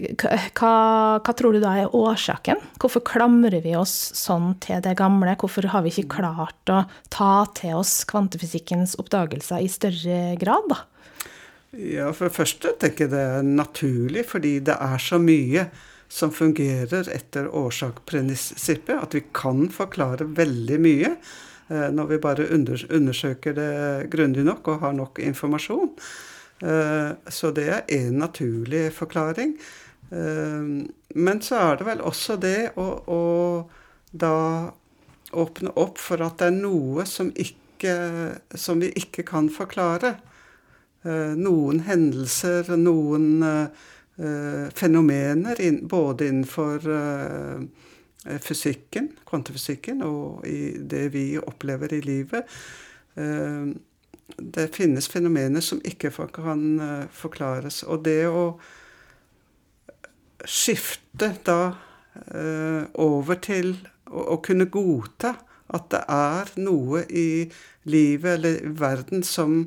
hva, 0.01 1.19
hva, 1.21 1.33
tror 1.37 1.53
du 1.55 1.61
da 1.61 1.73
er 1.81 1.95
årsaken? 1.95 2.61
Hvorfor 2.81 3.03
klamrer 3.05 3.61
vi 3.63 3.75
oss 3.77 3.93
sånn 4.17 4.55
til 4.63 4.81
det 4.83 4.95
gamle? 4.99 5.35
Hvorfor 5.39 5.67
har 5.73 5.85
vi 5.85 5.93
ikke 5.93 6.17
klart 6.17 6.71
å 6.71 6.83
ta 7.13 7.45
til 7.57 7.77
oss 7.81 8.01
kvantefysikkens 8.09 8.97
oppdagelser 9.01 9.61
i 9.61 9.69
større 9.71 10.21
grad, 10.41 10.71
da? 10.71 10.81
Ja, 11.71 12.09
For 12.11 12.27
det 12.27 12.35
første 12.35 12.73
tenker 12.79 13.05
jeg 13.05 13.13
det 13.13 13.21
er 13.37 13.47
naturlig, 13.47 14.25
fordi 14.27 14.57
det 14.67 14.75
er 14.75 14.99
så 14.99 15.21
mye 15.21 15.69
som 16.11 16.33
fungerer 16.35 17.07
etter 17.07 17.47
årsak-prinsippet, 17.47 18.97
at 18.97 19.15
vi 19.15 19.23
kan 19.31 19.69
forklare 19.71 20.27
veldig 20.27 20.81
mye. 20.83 21.15
når 21.71 22.07
vi 22.09 22.17
bare 22.19 22.49
undersøker 22.51 23.53
det 23.55 24.09
grundig 24.11 24.43
nok 24.43 24.67
og 24.67 24.81
har 24.81 24.91
nok 24.91 25.21
informasjon. 25.23 25.93
Så 26.61 27.49
det 27.57 27.67
er 27.73 27.87
en 27.97 28.19
naturlig 28.21 28.91
forklaring. 28.93 29.55
Men 30.11 31.39
så 31.41 31.57
er 31.57 31.79
det 31.79 31.87
vel 31.87 32.03
også 32.05 32.35
det 32.37 32.71
å, 32.77 32.85
å 33.09 33.21
da 34.11 34.35
åpne 35.31 35.71
opp 35.79 35.99
for 36.01 36.21
at 36.23 36.39
det 36.41 36.49
er 36.51 36.57
noe 36.59 37.05
som, 37.09 37.31
ikke, 37.33 37.95
som 38.53 38.81
vi 38.83 38.91
ikke 38.99 39.25
kan 39.27 39.49
forklare. 39.51 40.15
Eh, 41.01 41.33
noen 41.33 41.81
hendelser, 41.87 42.67
noen 42.77 43.41
eh, 43.41 44.67
fenomener, 44.77 45.61
både 45.89 46.27
innenfor 46.29 46.85
eh, 46.97 48.35
fysikken, 48.45 49.09
kvantefysikken, 49.25 50.03
og 50.05 50.45
i 50.45 50.75
det 50.77 51.07
vi 51.15 51.25
opplever 51.41 51.95
i 51.97 52.03
livet. 52.05 52.59
Det 54.37 54.69
finnes 54.75 55.07
fenomener 55.11 55.63
som 55.63 55.81
ikke 55.85 56.11
kan 56.33 56.63
forklares. 57.11 57.81
Og 57.83 58.03
det 58.05 58.25
å 58.29 58.45
skifte 60.47 61.31
da 61.45 61.61
over 62.99 63.39
til 63.43 63.75
å, 64.11 64.37
kunne 64.43 64.67
godta 64.71 65.35
at 65.71 65.87
det 65.93 66.01
er 66.11 66.51
noe 66.59 67.05
i 67.07 67.47
livet 67.89 68.37
eller 68.37 68.59
i 68.59 68.73
verden 68.81 69.23
som 69.23 69.61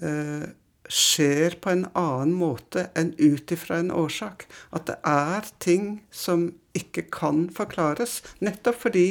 eh, 0.00 0.46
skjer 0.90 1.56
på 1.62 1.72
en 1.72 1.84
annen 1.98 2.34
måte 2.38 2.88
enn 2.98 3.12
ut 3.18 3.50
ifra 3.54 3.80
en 3.82 3.92
årsak. 3.94 4.46
At 4.74 4.86
det 4.90 4.98
er 5.06 5.50
ting 5.62 6.00
som 6.10 6.50
ikke 6.76 7.08
kan 7.12 7.48
forklares. 7.54 8.20
Nettopp 8.42 8.84
fordi 8.86 9.08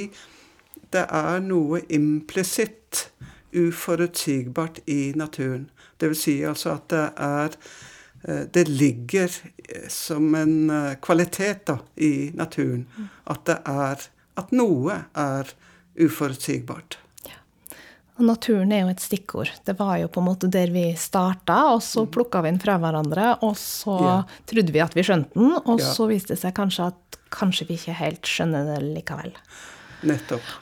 det 0.94 1.06
er 1.06 1.44
noe 1.44 1.84
implisitt 1.94 3.10
uforutsigbart 3.56 4.80
i 4.86 5.14
naturen. 5.16 5.70
Det 5.98 6.12
vil 6.12 6.20
si 6.20 6.36
altså 6.48 6.76
at 6.78 6.90
det 6.94 7.06
er 7.16 7.58
eh, 8.24 8.46
Det 8.54 8.68
ligger 8.68 9.34
som 9.90 10.36
en 10.36 10.70
eh, 10.70 10.96
kvalitet 11.02 11.66
da, 11.66 11.80
i 11.96 12.32
naturen. 12.34 12.88
At 13.26 13.46
det 13.46 13.60
er 13.66 14.10
at 14.40 14.56
noe 14.56 15.04
er 15.18 15.52
uforutsigbart. 16.00 16.98
Ja. 17.28 17.38
Og 18.20 18.26
naturen 18.30 18.72
er 18.76 18.86
jo 18.86 18.94
et 18.94 19.04
stikkord. 19.04 19.52
Det 19.68 19.76
var 19.80 19.98
jo 20.02 20.10
på 20.12 20.24
en 20.24 20.30
måte 20.30 20.52
der 20.52 20.72
vi 20.76 20.86
starta, 21.00 21.60
og 21.74 21.84
så 21.84 22.06
mm. 22.06 22.14
plukka 22.16 22.44
vi 22.46 22.54
den 22.54 22.62
fra 22.64 22.78
hverandre, 22.82 23.34
og 23.46 23.58
så 23.60 23.98
ja. 24.06 24.16
trodde 24.52 24.76
vi 24.76 24.84
at 24.84 24.96
vi 24.96 25.06
skjønte 25.08 25.36
den, 25.36 25.58
og 25.60 25.84
ja. 25.84 25.92
så 25.98 26.08
viste 26.12 26.36
det 26.36 26.42
seg 26.44 26.56
kanskje 26.60 26.90
at 26.94 27.20
kanskje 27.34 27.70
vi 27.70 27.78
ikke 27.78 28.00
helt 28.00 28.30
skjønner 28.30 28.72
det 28.72 28.82
likevel. 28.96 29.36
Nettopp. 30.08 30.56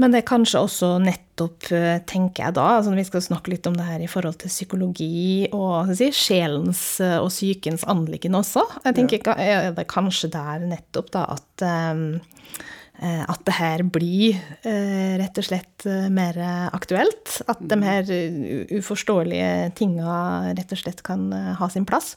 Men 0.00 0.12
det 0.12 0.20
er 0.20 0.28
kanskje 0.28 0.60
også 0.60 0.90
nettopp, 1.00 1.70
eh, 1.72 1.98
tenker 2.08 2.46
jeg 2.46 2.56
da, 2.58 2.66
altså 2.78 2.92
vi 2.96 3.04
skal 3.08 3.24
snakke 3.24 3.52
litt 3.54 3.66
om 3.68 3.76
det 3.78 3.86
her 3.88 4.02
i 4.04 4.10
forhold 4.10 4.36
til 4.42 4.52
psykologi 4.52 5.48
og 5.56 5.92
si, 5.96 6.10
sjelens 6.12 6.82
eh, 7.04 7.16
og 7.16 7.30
psykens 7.32 7.86
anliggende 7.88 8.42
også. 8.42 8.64
Jeg 8.84 8.98
tenker, 8.98 9.32
ja. 9.40 9.62
Er 9.66 9.76
det 9.76 9.88
kanskje 9.88 10.30
der 10.34 10.66
nettopp 10.68 11.12
da 11.16 11.24
at 11.36 11.66
um, 11.96 12.18
at 13.02 13.42
det 13.44 13.54
her 13.58 13.82
blir 13.92 14.38
eh, 14.66 15.16
rett 15.20 15.36
og 15.36 15.46
slett 15.46 15.86
eh, 15.88 16.06
mer 16.12 16.38
aktuelt. 16.74 17.40
At 17.50 17.60
de 17.60 17.78
her 17.84 18.10
uforståelige 18.78 19.72
tinga 19.78 20.54
rett 20.56 20.72
og 20.72 20.80
slett 20.80 21.02
kan 21.06 21.28
ha 21.32 21.68
sin 21.72 21.86
plass. 21.88 22.14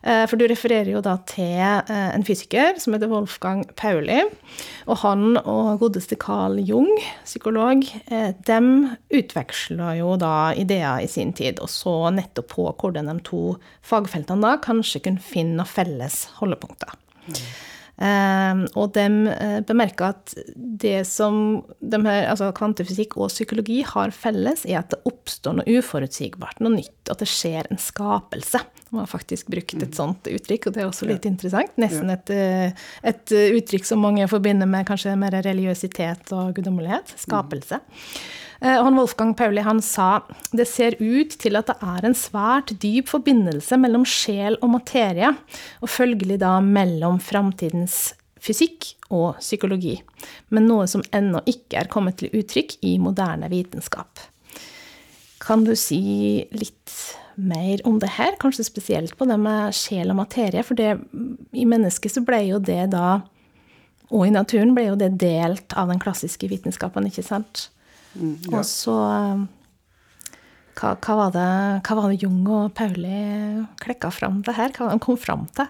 For 0.00 0.38
du 0.38 0.46
refererer 0.48 0.92
jo 0.94 1.02
da 1.04 1.16
til 1.28 1.58
en 1.60 2.24
fysiker 2.24 2.78
som 2.80 2.94
heter 2.94 3.10
Wolfgang 3.10 3.64
Pauli. 3.76 4.22
Og 4.88 5.00
han 5.02 5.40
og 5.40 5.82
godeste 5.82 6.16
Carl 6.20 6.60
Jung, 6.64 6.88
psykolog, 7.26 7.84
de 8.46 8.60
utveksla 9.20 9.94
jo 9.98 10.14
da 10.20 10.52
ideer 10.56 11.04
i 11.04 11.10
sin 11.10 11.34
tid, 11.36 11.60
og 11.60 11.68
så 11.72 11.96
nettopp 12.14 12.52
på 12.54 12.68
hvordan 12.80 13.10
de 13.12 13.18
to 13.26 13.42
fagfeltene 13.86 14.46
da 14.46 14.56
kanskje 14.62 15.04
kunne 15.04 15.24
finne 15.24 15.60
noen 15.60 15.68
felles 15.68 16.22
holdepunkter. 16.40 16.96
Mm. 17.26 17.44
Um, 18.00 18.64
og 18.80 18.94
de 18.96 19.06
bemerker 19.68 19.80
bemerka 19.80 20.10
at 20.14 20.34
det 20.54 21.06
som 21.06 21.62
de 21.80 22.00
her, 22.06 22.28
altså 22.30 22.50
kvantefysikk 22.56 23.16
og 23.18 23.30
psykologi 23.30 23.82
har 23.86 24.10
felles, 24.10 24.64
er 24.66 24.80
at 24.80 24.90
det 24.90 25.00
oppstår 25.08 25.58
noe 25.58 25.78
uforutsigbart, 25.78 26.60
noe 26.60 26.78
nytt. 26.78 27.10
At 27.10 27.20
det 27.20 27.28
skjer 27.28 27.68
en 27.70 27.80
skapelse. 27.80 28.60
De 28.90 28.98
har 28.98 29.10
faktisk 29.10 29.50
brukt 29.52 29.76
et 29.78 29.90
mm. 29.90 29.96
sånt 29.96 30.26
uttrykk, 30.30 30.68
og 30.68 30.74
det 30.74 30.82
er 30.82 30.90
også 30.90 31.08
litt 31.08 31.26
ja. 31.26 31.32
interessant. 31.32 31.72
Nesten 31.80 32.10
et, 32.10 32.30
uh, 32.34 32.84
et, 33.02 33.34
uttrykk 33.60 33.88
som 33.88 34.02
mange 34.02 34.26
forbinder 34.30 34.68
med 34.70 34.86
kanskje 34.88 35.16
mer 35.18 35.40
religiøsitet 35.44 36.32
og 36.36 36.54
guddommelighet. 36.58 37.16
Skapelse. 37.20 37.80
Mm. 37.80 38.38
Eh, 38.60 38.82
han 38.82 38.96
Wolfgang 38.96 39.34
Pauli 39.34 39.62
han 39.64 39.80
sa 39.82 40.22
det 40.52 40.68
ser 40.68 40.96
ut 41.00 41.36
til 41.40 41.56
at 41.56 41.70
det 41.70 41.78
er 41.80 42.06
en 42.06 42.16
svært 42.16 42.74
dyp 42.82 43.08
forbindelse 43.08 43.78
mellom 43.80 44.04
sjel 44.08 44.58
og 44.60 44.74
materie, 44.76 45.32
og 45.80 45.92
følgelig 45.92 46.40
da 46.42 46.58
mellom 46.64 47.20
framtidens 47.24 48.10
fysikk 48.40 48.94
og 49.12 49.40
psykologi, 49.40 49.98
men 50.52 50.68
noe 50.68 50.86
som 50.88 51.04
ennå 51.16 51.42
ikke 51.50 51.80
er 51.80 51.90
kommet 51.92 52.20
til 52.20 52.32
uttrykk 52.36 52.78
i 52.86 52.94
moderne 53.02 53.50
vitenskap. 53.52 54.20
Kan 55.40 55.64
du 55.64 55.74
si 55.76 56.44
litt 56.52 56.94
mer 57.40 57.80
om 57.88 57.96
det 58.00 58.12
her, 58.18 58.36
kanskje 58.40 58.66
spesielt 58.68 59.16
på 59.16 59.28
det 59.28 59.38
med 59.40 59.74
sjel 59.76 60.12
og 60.12 60.20
materie? 60.20 60.64
For 60.66 60.76
det, 60.76 60.98
i 61.56 61.64
mennesket 61.68 62.12
så 62.12 62.24
ble 62.24 62.42
jo 62.50 62.60
det 62.60 62.90
da, 62.92 63.22
og 64.10 64.26
i 64.26 64.32
naturen 64.34 64.74
ble 64.76 64.90
jo 64.90 64.98
det 65.00 65.14
delt 65.20 65.76
av 65.80 65.88
den 65.92 66.00
klassiske 66.02 66.48
vitenskapen, 66.50 67.08
ikke 67.08 67.24
sant? 67.24 67.70
Mm, 68.14 68.36
ja. 68.50 68.58
Og 68.58 68.64
så 68.66 68.96
hva, 70.80 70.94
hva, 70.96 71.16
var 71.18 71.34
det, 71.34 71.48
hva, 71.84 71.96
var 71.98 72.08
det, 72.10 72.22
Jung 72.22 72.40
og 72.48 72.70
Pauli 72.76 73.18
klekka 73.82 74.10
fram 74.14 74.40
til 74.46 74.56
her? 74.56 74.72
Hva 74.76 74.92
de 74.92 75.02
kom 75.02 75.18
fram 75.20 75.44
til? 75.56 75.68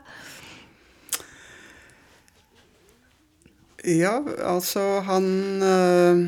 Ja, 3.88 4.18
altså 4.44 5.00
han 5.06 5.26
øh, 5.64 6.20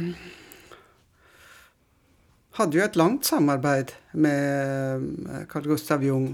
hadde 2.56 2.78
jo 2.78 2.84
et 2.84 2.96
langt 2.96 3.28
samarbeid 3.28 3.92
med 4.12 5.46
Carl 5.52 5.68
Gustav 5.68 6.02
Jung. 6.02 6.32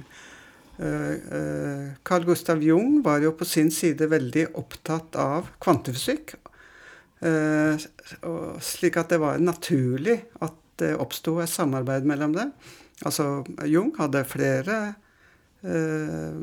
Uh, 0.79 1.91
Carl 2.07 2.23
Gustav 2.23 2.62
Jung 2.62 3.01
var 3.03 3.19
jo 3.19 3.33
på 3.35 3.43
sin 3.45 3.67
side 3.75 4.07
veldig 4.07 4.45
opptatt 4.61 5.17
av 5.19 5.49
kvantefysikk 5.59 6.37
slik 7.18 8.96
at 9.00 9.11
det 9.11 9.18
var 9.18 9.40
naturlig 9.42 10.20
at 10.44 10.54
det 10.78 10.92
oppsto 11.02 11.40
et 11.42 11.50
samarbeid 11.50 12.07
mellom 12.07 12.37
dem. 12.37 12.52
Altså, 13.02 13.44
Jung 13.66 13.90
hadde 13.98 14.22
flere 14.26 14.76
eh, 15.66 16.38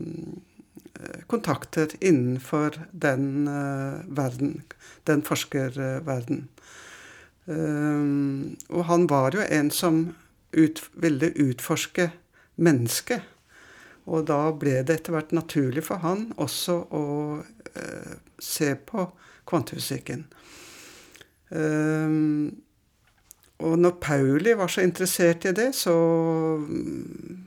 kontakter 1.32 1.96
innenfor 2.00 2.76
den 2.92 3.48
uh, 3.48 4.04
verden, 4.08 4.62
den 5.08 5.24
forskerverden. 5.24 6.48
Og 7.46 8.86
han 8.90 9.04
var 9.12 9.36
jo 9.38 9.44
en 9.44 9.68
som 9.72 10.00
ut, 10.56 10.82
ville 10.98 11.30
utforske 11.36 12.10
mennesket. 12.56 13.22
Og 14.06 14.26
da 14.30 14.40
ble 14.54 14.80
det 14.86 15.00
etter 15.00 15.16
hvert 15.16 15.34
naturlig 15.36 15.84
for 15.86 16.04
han 16.06 16.28
også 16.42 16.78
å 16.94 17.06
eh, 17.42 18.18
se 18.42 18.76
på 18.78 19.08
kvantefysikken. 19.50 20.26
Um, 21.50 22.56
og 23.64 23.78
når 23.80 24.00
Pauli 24.02 24.56
var 24.58 24.72
så 24.72 24.84
interessert 24.84 25.46
i 25.48 25.54
det, 25.56 25.70
så 25.78 25.94
um, 26.60 27.46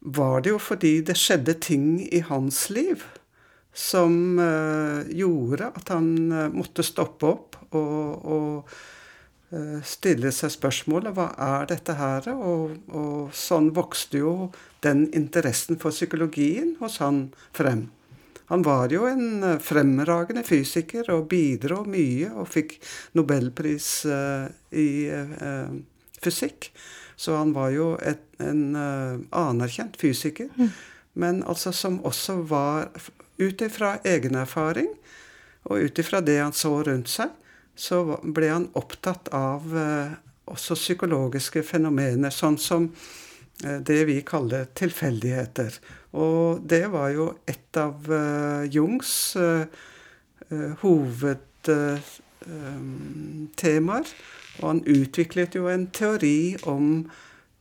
var 0.00 0.40
det 0.40 0.54
jo 0.54 0.60
fordi 0.62 1.00
det 1.04 1.18
skjedde 1.18 1.56
ting 1.60 1.98
i 2.06 2.22
hans 2.24 2.68
liv 2.70 3.02
som 3.76 4.38
uh, 4.38 5.02
gjorde 5.06 5.70
at 5.76 5.92
han 5.94 6.08
uh, 6.32 6.46
måtte 6.52 6.86
stoppe 6.86 7.28
opp 7.28 7.58
og, 7.70 8.24
og 8.24 8.72
uh, 9.54 9.78
stille 9.86 10.32
seg 10.34 10.54
spørsmålet 10.54 11.14
hva 11.14 11.28
er 11.36 11.70
dette 11.70 11.94
her? 11.98 12.32
Og, 12.34 12.76
og 12.88 13.30
sånn 13.36 13.70
vokste 13.76 14.22
jo 14.22 14.34
den 14.86 15.06
interessen 15.14 15.78
for 15.78 15.94
psykologien 15.94 16.76
hos 16.80 16.98
han 17.02 17.28
frem. 17.56 17.88
Han 18.50 18.64
var 18.66 18.90
jo 18.90 19.04
en 19.06 19.42
eh, 19.46 19.58
fremragende 19.62 20.42
fysiker 20.42 21.06
og 21.14 21.28
bidro 21.30 21.84
mye 21.86 22.32
og 22.34 22.48
fikk 22.50 22.76
nobelpris 23.14 23.90
uh, 24.10 24.50
i 24.74 25.06
uh, 25.06 25.70
fysikk. 26.18 26.72
Så 27.14 27.36
han 27.38 27.52
var 27.54 27.70
jo 27.70 27.92
et, 28.02 28.24
en 28.42 28.74
anerkjent 29.36 29.98
fysiker. 30.00 30.48
Mm. 30.56 30.70
Men 31.20 31.42
altså 31.44 31.72
som 31.72 32.00
også 32.06 32.40
var 32.48 32.88
Ut 33.40 33.62
ifra 33.64 33.94
egen 34.04 34.34
erfaring 34.36 34.90
og 35.64 35.80
ut 35.80 35.98
ifra 36.02 36.18
det 36.20 36.34
han 36.42 36.52
så 36.52 36.74
rundt 36.84 37.08
seg, 37.08 37.30
så 37.72 38.02
ble 38.20 38.50
han 38.52 38.66
opptatt 38.76 39.30
av 39.32 39.64
også 40.44 40.76
psykologiske 40.76 41.62
fenomener, 41.64 42.28
sånn 42.28 42.58
som 42.60 42.90
det 43.60 44.04
vi 44.08 44.20
kaller 44.24 44.68
tilfeldigheter. 44.74 45.74
Og 46.16 46.62
det 46.64 46.86
var 46.92 47.10
jo 47.14 47.26
et 47.48 47.76
av 47.78 48.08
uh, 48.08 48.64
Jungs 48.68 49.36
uh, 49.36 49.66
hoved... 50.82 51.68
um. 51.70 53.48
Og 54.60 54.64
han 54.66 54.80
utviklet 54.88 55.54
jo 55.54 55.68
en 55.70 55.86
teori 55.94 56.56
om 56.68 57.04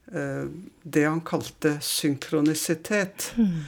det 0.09 1.03
han 1.05 1.19
kalte 1.21 1.75
synkronisitet. 1.85 3.29
Mm. 3.38 3.67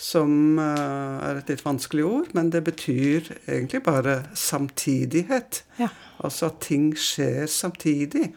Som 0.00 0.58
er 0.58 1.40
et 1.40 1.50
litt 1.52 1.64
vanskelig 1.64 2.04
ord, 2.04 2.28
men 2.36 2.50
det 2.52 2.62
betyr 2.66 3.30
egentlig 3.46 3.82
bare 3.86 4.14
samtidighet. 4.34 5.62
Ja. 5.80 5.88
Altså 6.18 6.50
at 6.50 6.60
ting 6.66 6.92
skjer 6.98 7.46
samtidig. 7.50 8.30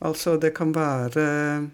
Altså 0.00 0.36
det 0.40 0.54
kan 0.56 0.74
være 0.76 1.70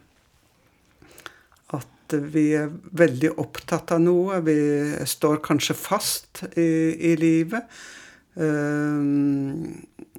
at 2.07 2.15
vi 2.33 2.51
er 2.55 2.71
veldig 2.71 3.33
opptatt 3.43 3.93
av 3.97 4.03
noe. 4.03 4.39
Vi 4.47 4.59
står 5.09 5.41
kanskje 5.45 5.75
fast 5.79 6.45
i, 6.55 6.95
i 7.11 7.17
livet. 7.19 7.67
Um, 8.37 9.73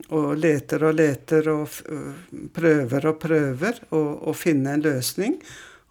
og 0.10 0.39
leter 0.39 0.88
og 0.88 0.95
leter 0.97 1.47
og 1.52 1.78
prøver 2.56 3.08
og 3.12 3.19
prøver 3.21 3.80
å 3.93 4.34
finne 4.36 4.76
en 4.76 4.84
løsning. 4.84 5.38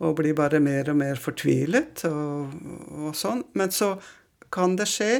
Og 0.04 0.18
blir 0.18 0.36
bare 0.36 0.60
mer 0.60 0.90
og 0.92 0.98
mer 1.00 1.16
fortvilet 1.20 2.04
og, 2.10 2.52
og, 2.92 3.10
sånn. 3.16 3.46
Men 3.56 3.72
så 3.72 3.94
kan 4.52 4.76
det 4.76 4.88
skje 4.90 5.10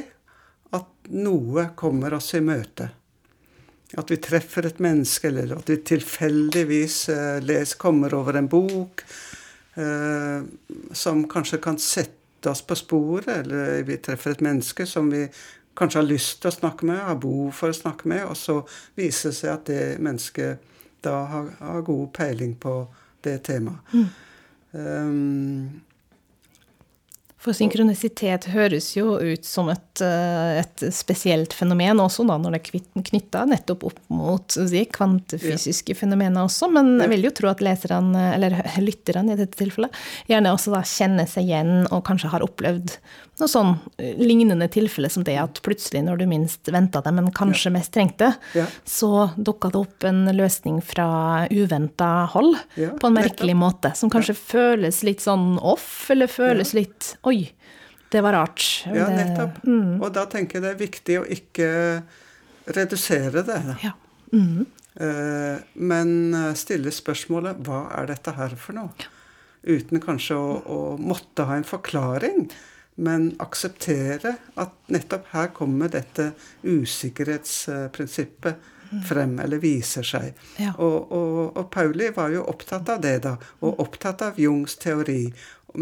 at 0.77 1.09
noe 1.15 1.71
kommer 1.79 2.13
oss 2.17 2.33
i 2.37 2.43
møte. 2.43 2.91
At 3.97 4.11
vi 4.11 4.19
treffer 4.19 4.67
et 4.67 4.81
menneske, 4.83 5.29
eller 5.31 5.55
at 5.55 5.69
vi 5.71 5.79
tilfeldigvis 5.87 6.97
uh, 7.09 7.39
les, 7.41 7.71
kommer 7.79 8.13
over 8.19 8.35
en 8.37 8.49
bok 8.51 9.05
som 10.97 11.19
kanskje 11.29 11.59
kan 11.61 11.77
sette 11.77 12.49
oss 12.49 12.63
på 12.65 12.75
sporet, 12.79 13.27
eller 13.43 13.83
vi 13.85 13.99
treffer 14.01 14.33
et 14.33 14.41
menneske 14.41 14.87
som 14.89 15.11
vi 15.11 15.27
kanskje 15.77 15.99
har 16.01 16.07
lyst 16.07 16.39
til 16.41 16.49
å 16.49 16.55
snakke 16.55 16.87
med, 16.89 17.01
har 17.05 17.19
behov 17.21 17.51
for 17.53 17.73
å 17.73 17.77
snakke 17.77 18.09
med, 18.09 18.23
og 18.25 18.37
så 18.39 18.61
viser 18.97 19.29
det 19.29 19.37
seg 19.37 19.51
at 19.53 19.67
det 19.69 19.83
mennesket 20.01 20.63
da 21.05 21.19
har, 21.29 21.51
har 21.59 21.85
god 21.85 22.07
peiling 22.17 22.55
på 22.59 22.79
det 23.25 23.37
temaet. 23.45 23.93
Mm. 23.93 24.07
Um, 24.71 25.81
for 27.47 27.57
synkronisitet 27.57 28.49
høres 28.51 28.89
jo 28.97 29.15
ut 29.15 29.47
som 29.47 29.71
et, 29.71 30.01
eh, 30.03 30.59
et 30.61 30.85
spesielt 30.93 31.55
fenomen 31.55 32.01
også, 32.03 32.25
da, 32.27 32.37
når 32.41 32.57
det 32.57 32.61
er 32.61 33.05
knytta 33.09 33.45
nettopp 33.47 33.85
opp 33.89 34.01
mot 34.13 34.57
si, 34.57 34.83
kvantefysiske 34.97 35.95
ja. 35.95 35.99
fenomener 36.01 36.43
også. 36.43 36.69
Men 36.73 36.97
jeg 37.01 37.13
vil 37.15 37.29
jo 37.29 37.33
tro 37.39 37.51
at 37.51 37.63
leserne, 37.63 38.33
eller 38.35 38.59
lytterne 38.83 39.35
i 39.35 39.39
dette 39.39 39.59
tilfellet, 39.59 39.95
gjerne 40.29 40.53
også 40.55 40.75
da 40.75 40.83
kjenner 40.87 41.29
seg 41.29 41.47
igjen 41.47 41.87
og 41.87 42.03
kanskje 42.07 42.33
har 42.35 42.45
opplevd 42.45 42.97
noe 43.41 43.51
sånn 43.51 43.73
eh, 43.97 44.17
lignende 44.19 44.67
tilfelle 44.71 45.09
som 45.13 45.25
det 45.27 45.35
at 45.39 45.61
plutselig, 45.65 46.03
når 46.05 46.21
du 46.21 46.25
minst 46.29 46.69
venta 46.73 47.01
det, 47.05 47.13
men 47.15 47.29
kanskje 47.35 47.69
ja. 47.69 47.75
mest 47.77 47.93
trengte, 47.95 48.31
ja. 48.57 48.65
så 48.87 49.29
dukka 49.37 49.71
det 49.73 49.81
opp 49.81 50.07
en 50.09 50.23
løsning 50.35 50.79
fra 50.85 51.09
uventa 51.51 52.11
hold 52.33 52.57
på 52.75 53.09
en 53.09 53.17
merkelig 53.17 53.57
måte, 53.57 53.93
som 53.97 54.11
kanskje 54.13 54.37
føles 54.37 55.03
litt 55.07 55.23
sånn 55.23 55.57
off, 55.59 56.07
eller 56.13 56.31
føles 56.31 56.73
litt 56.77 57.13
Oi, 57.27 57.43
det 58.11 58.23
var 58.23 58.37
rart. 58.37 58.63
Ja, 58.87 59.09
nettopp. 59.11 59.59
Mm. 59.67 59.99
Og 59.99 60.09
da 60.15 60.25
tenker 60.31 60.57
jeg 60.57 60.65
det 60.65 60.71
er 60.71 60.79
viktig 60.79 61.19
å 61.19 61.27
ikke 61.37 61.69
redusere 62.77 63.43
det. 63.47 63.59
Ja. 63.83 63.93
Mm. 64.33 64.65
Men 65.77 66.09
eh, 66.33 66.53
stille 66.57 66.91
spørsmålet 66.93 67.59
hva 67.67 67.83
er 67.99 68.09
dette 68.09 68.33
her 68.37 68.55
for 68.57 68.77
noe? 68.77 69.11
Uten 69.67 70.01
kanskje 70.01 70.37
å, 70.39 70.55
å 70.63 70.79
måtte 70.97 71.45
ha 71.49 71.57
en 71.57 71.67
forklaring 71.67 72.47
men 72.97 73.35
akseptere 73.43 74.35
at 74.57 74.73
nettopp 74.93 75.25
her 75.33 75.47
kommer 75.55 75.87
dette 75.93 76.31
usikkerhetsprinsippet 76.63 78.55
frem, 79.05 79.39
eller 79.39 79.59
viser 79.61 80.05
seg. 80.05 80.37
Ja. 80.61 80.73
Og, 80.83 81.11
og, 81.11 81.57
og, 81.57 81.65
Pauli 81.73 82.09
var 82.15 82.31
jo 82.33 82.45
opptatt 82.47 82.89
av 82.93 83.01
det, 83.03 83.17
da, 83.25 83.35
og 83.65 83.81
opptatt 83.83 84.23
av 84.25 84.39
Jungs 84.41 84.77
teori. 84.81 85.27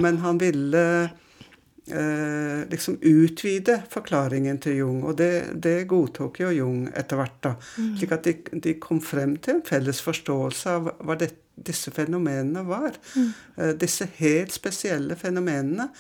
Men 0.02 0.20
han 0.24 0.40
ville 0.42 0.84
eh, 1.04 2.66
liksom 2.72 2.98
utvide 3.02 3.78
forklaringen 3.92 4.60
til 4.64 4.82
Jung, 4.82 5.04
og 5.06 5.18
det, 5.22 5.32
det 5.62 5.78
godtok 5.92 6.42
jo 6.44 6.52
Jung 6.56 6.90
etter 6.94 7.22
hvert. 7.22 7.40
da, 7.46 7.56
mm. 7.78 7.96
Slik 8.00 8.18
at 8.18 8.28
de, 8.28 8.36
de, 8.58 8.78
kom 8.82 9.02
frem 9.04 9.38
til 9.38 9.60
en 9.60 9.66
felles 9.68 10.02
forståelse 10.06 10.78
av 10.80 10.94
hva 11.06 11.20
det, 11.22 11.32
disse 11.56 11.94
fenomenene 11.96 12.66
var. 12.68 12.98
Mm. 13.16 13.32
Eh, 13.56 13.74
disse 13.80 14.10
helt 14.18 14.56
spesielle 14.56 15.16
fenomenene 15.20 15.92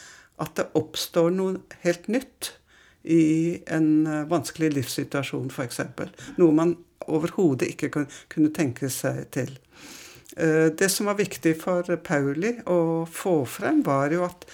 at 0.41 0.56
det 0.60 0.69
oppstår 0.76 1.32
noe 1.36 1.80
helt 1.86 2.08
nytt 2.12 2.56
i 3.06 3.62
en 3.67 4.08
eh, 4.08 4.26
vanskelig 4.28 4.71
livssituasjon, 4.74 5.52
f.eks. 5.54 5.82
Noe 6.41 6.56
man 6.56 6.74
overhodet 7.06 7.69
ikke 7.69 7.91
kunne 7.93 8.54
tenke 8.56 8.89
seg 8.89 9.28
til. 9.36 9.52
Eh, 10.36 10.71
det 10.74 10.89
som 10.91 11.12
var 11.12 11.19
viktig 11.19 11.54
for 11.62 11.86
Pauli 12.04 12.56
å 12.65 13.06
få 13.06 13.38
frem, 13.50 13.84
var 13.86 14.15
jo 14.15 14.26
at 14.26 14.48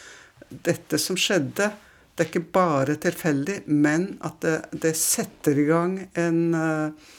dette 0.51 0.99
som 0.99 1.15
skjedde, 1.15 1.69
det 2.11 2.25
er 2.25 2.27
ikke 2.27 2.51
bare 2.53 2.97
tilfeldig, 2.99 3.61
men 3.71 4.17
at 4.27 4.41
det, 4.43 4.57
det 4.83 4.97
setter 4.99 5.57
i 5.57 5.67
gang 5.69 5.95
en, 6.19 6.41
eh, 6.53 7.13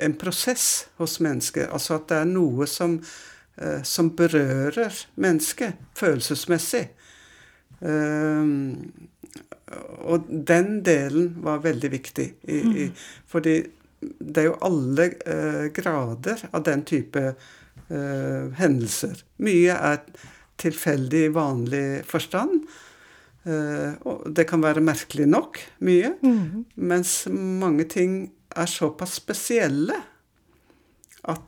en, 0.00 0.16
prosess 0.16 0.86
hos 0.96 1.18
mennesker. 1.20 1.68
Altså 1.68 1.98
at 2.00 2.08
det 2.08 2.22
er 2.22 2.30
noe 2.30 2.66
som, 2.66 2.96
som 3.84 4.08
berører 4.16 4.96
mennesket 5.20 5.76
følelsesmessig. 6.00 6.86
Og 10.10 10.26
den 10.28 10.80
delen 10.84 11.34
var 11.44 11.62
veldig 11.64 11.90
viktig. 11.92 12.26
I, 12.42 12.56
i, 12.58 12.88
mm. 12.90 12.96
fordi 13.30 13.54
det 14.00 14.42
er 14.42 14.48
jo 14.48 14.58
alle 14.64 15.08
uh, 15.28 15.66
grader 15.76 16.46
av 16.50 16.64
den 16.66 16.84
type 16.88 17.22
uh, 17.30 18.44
hendelser. 18.58 19.20
Mye 19.44 19.76
er 19.76 20.00
tilfeldig 20.60 21.24
i 21.26 21.32
vanlig 21.34 21.84
forstand. 22.08 22.64
Uh, 23.44 23.96
og 24.08 24.28
det 24.36 24.46
kan 24.48 24.64
være 24.64 24.84
merkelig 24.84 25.28
nok, 25.28 25.60
mye. 25.84 26.14
Mm. 26.24 26.64
Mens 26.90 27.22
mange 27.32 27.86
ting 27.92 28.22
er 28.50 28.70
såpass 28.70 29.20
spesielle 29.20 30.00
at 31.30 31.46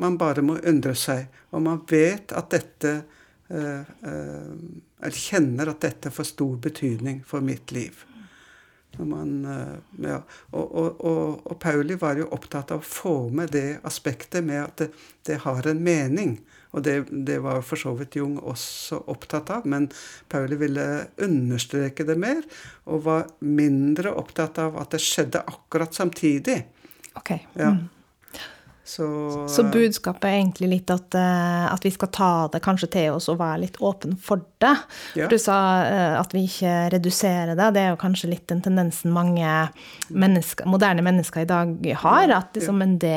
man 0.00 0.16
bare 0.18 0.42
må 0.42 0.56
undre 0.66 0.96
seg. 0.98 1.28
Og 1.54 1.62
man 1.62 1.84
vet 1.86 2.32
at 2.34 2.48
dette 2.50 2.90
Eh, 5.02 5.10
kjenner 5.10 5.72
at 5.72 5.82
dette 5.84 6.12
får 6.12 6.32
stor 6.34 6.56
betydning 6.68 7.24
for 7.26 7.44
mitt 7.44 7.72
liv. 7.72 8.04
Man, 8.98 9.44
eh, 9.46 10.08
ja. 10.08 10.18
og, 10.50 10.72
og, 10.74 11.04
og, 11.06 11.46
og, 11.46 11.58
Pauli 11.62 11.94
var 11.96 12.18
jo 12.18 12.26
opptatt 12.34 12.72
av 12.74 12.82
å 12.82 12.86
få 12.86 13.14
med 13.32 13.52
det 13.54 13.78
aspektet 13.86 14.44
med 14.44 14.64
at 14.64 14.82
det, 14.82 14.88
det 15.28 15.38
har 15.44 15.68
en 15.70 15.82
mening. 15.84 16.40
Og 16.74 16.84
det, 16.86 16.96
det, 17.10 17.38
var 17.42 17.62
for 17.66 17.80
så 17.80 17.94
vidt 17.98 18.18
Jung 18.18 18.36
også 18.38 19.00
opptatt 19.10 19.50
av, 19.54 19.64
men 19.66 19.88
Pauli 20.30 20.58
ville 20.58 20.84
understreke 21.22 22.06
det 22.06 22.18
mer, 22.20 22.44
og 22.86 23.06
var 23.08 23.30
mindre 23.42 24.12
opptatt 24.14 24.60
av 24.62 24.78
at 24.78 24.94
det 24.94 25.02
skjedde 25.02 25.42
akkurat 25.50 25.96
samtidig. 25.96 26.60
Ok. 27.18 27.34
Ja. 27.58 27.72
Så, 28.90 29.48
så, 29.48 29.62
budskapet 29.70 30.24
er 30.26 30.40
egentlig 30.40 30.68
litt 30.72 30.90
at, 30.90 31.14
eh, 31.14 31.66
at, 31.70 31.84
vi 31.86 31.92
skal 31.94 32.08
ta 32.10 32.30
det 32.50 32.58
kanskje 32.64 32.88
til 32.90 33.14
oss 33.14 33.28
og 33.30 33.38
være 33.38 33.60
litt 33.62 33.76
åpen 33.78 34.16
for 34.18 34.42
det. 34.58 34.72
Ja. 35.14 35.28
For 35.28 35.30
du 35.30 35.38
sa 35.38 35.58
eh, 35.86 36.14
at 36.18 36.34
vi 36.34 36.42
ikke 36.48 36.72
reduserer 36.96 37.54
det. 37.54 37.68
Det 37.76 37.84
er 37.84 37.92
jo 37.92 38.00
kanskje 38.00 38.32
litt 38.32 38.48
den 38.50 38.64
tendensen 38.64 39.14
mange 39.14 39.52
mennesker, 40.10 40.66
moderne 40.66 41.04
mennesker 41.06 41.44
i 41.44 41.50
dag 41.52 41.86
har. 42.02 42.34
At 42.34 42.58
liksom 42.58 42.82
en 42.82 42.96
det, 42.98 43.14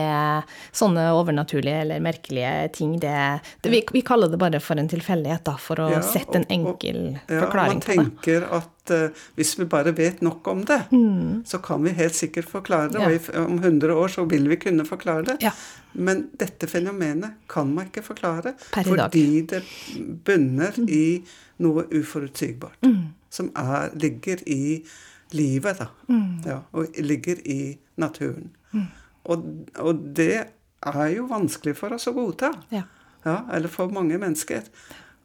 sånne 0.77 1.07
overnaturlige 1.17 1.81
eller 1.87 2.05
merkelige 2.05 2.53
ting, 2.77 2.93
det, 3.01 3.17
det 3.65 3.73
vi, 3.73 3.81
vi, 3.97 4.05
kaller 4.05 4.29
det 4.29 4.37
bare 4.45 4.61
for 4.61 4.77
en 4.77 4.91
tilfeldighet, 4.93 5.41
da, 5.49 5.57
for 5.57 5.81
å 5.81 5.89
ja, 5.95 6.03
sette 6.05 6.37
en 6.43 6.49
enkel 6.53 7.01
og, 7.15 7.33
forklaring 7.33 7.81
på 7.81 7.95
det. 7.95 7.97
Ja, 7.97 8.05
man 8.05 8.13
tenker 8.13 8.47
at 8.61 8.69
uh, 8.91 9.23
hvis 9.37 9.53
vi 9.59 9.65
bare 9.69 9.93
vet 9.97 10.21
nok 10.21 10.47
om 10.47 10.63
det, 10.67 10.79
mm. 10.91 11.43
så 11.45 11.59
kan 11.63 11.83
vi 11.83 11.93
helt 11.95 12.15
sikkert 12.15 12.49
forklare 12.49 12.91
det. 12.93 13.03
Ja. 13.03 13.39
Og 13.39 13.51
om 13.51 13.57
100 13.59 13.93
år 13.93 14.07
så 14.07 14.25
vil 14.25 14.49
vi 14.49 14.55
kunne 14.55 14.85
forklare 14.85 15.25
det. 15.31 15.37
Ja. 15.41 15.51
Men 15.93 16.27
dette 16.39 16.67
fenomenet 16.67 17.37
kan 17.49 17.69
man 17.73 17.87
ikke 17.91 18.03
forklare 18.05 18.55
fordi 18.73 19.41
det 19.49 19.61
bunner 20.25 20.73
mm. 20.77 20.89
i 20.89 21.05
noe 21.63 21.85
uforutsigbart. 21.93 22.81
Mm. 22.85 23.13
Som 23.29 23.51
er, 23.55 23.93
ligger 23.93 24.41
i 24.47 24.83
livet, 25.33 25.79
da. 25.79 25.87
Mm. 26.07 26.41
Ja, 26.45 26.59
og 26.71 26.87
ligger 26.97 27.39
i 27.45 27.77
naturen. 27.97 28.51
Mm. 28.71 28.89
Og, 29.23 29.45
og, 29.79 30.01
det 30.17 30.43
er 30.83 31.07
jo 31.13 31.29
vanskelig 31.29 31.77
for 31.79 31.95
oss 31.95 32.09
å 32.09 32.15
godta. 32.15 32.51
Ja. 32.73 32.83
eller 33.23 33.71
for 33.71 33.87
mange 33.87 34.17
mennesker 34.19 34.65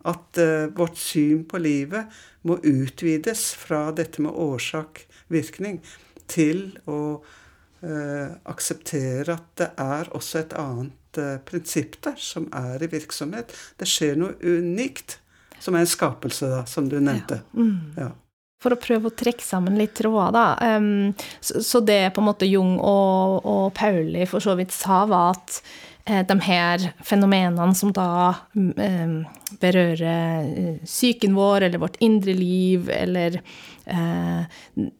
at 0.08 0.40
uh, 0.40 0.68
vårt 0.76 0.98
syn 1.00 1.44
på 1.48 1.60
livet 1.62 2.08
må 2.48 2.58
utvides 2.62 3.50
fra 3.58 3.88
dette 3.96 4.22
med 4.24 4.32
årsak-virkning 4.32 5.80
til 6.28 6.70
å 6.88 7.00
uh, 7.18 8.28
akseptere 8.48 9.36
at 9.38 9.50
det 9.60 9.70
er 9.84 10.12
også 10.16 10.42
et 10.42 10.54
annet 10.58 11.20
uh, 11.20 11.36
prinsipp 11.48 11.98
der 12.04 12.16
som 12.20 12.48
er 12.56 12.84
i 12.84 12.90
virksomhet. 12.92 13.52
Det 13.78 13.88
skjer 13.88 14.18
noe 14.20 14.36
unikt, 14.42 15.18
som 15.58 15.74
er 15.74 15.84
en 15.84 15.90
skapelse, 15.90 16.48
da, 16.48 16.64
som 16.70 16.88
du 16.90 16.98
nevnte. 17.00 17.42
Ja. 17.52 17.68
Mm. 17.68 17.92
ja. 17.98 18.14
For 18.58 18.74
å 18.74 18.80
prøve 18.80 19.06
å 19.06 19.14
trekke 19.14 19.44
sammen 19.44 19.76
litt 19.78 19.94
tråder, 20.00 20.34
da. 20.34 20.78
Um, 20.78 21.12
så, 21.38 21.60
så, 21.62 21.80
det 21.80 22.08
på 22.14 22.22
en 22.22 22.26
måte 22.26 22.48
Jung 22.48 22.74
og, 22.82 23.44
og 23.46 23.68
Pauli 23.78 24.26
for 24.26 24.42
så 24.42 24.56
vidt 24.58 24.74
sa, 24.74 25.04
var 25.06 25.36
at 25.36 25.60
eh, 25.60 25.97
de 26.08 26.36
her 26.46 26.84
fenomenene 27.04 27.74
som 27.76 27.92
da 27.92 28.34
um, 28.54 29.20
berører 29.60 30.48
uh, 30.48 30.78
psyken 30.84 31.36
vår, 31.36 31.68
eller 31.68 31.82
vårt 31.82 31.98
indre 32.04 32.34
liv, 32.36 32.90
eller 32.90 33.42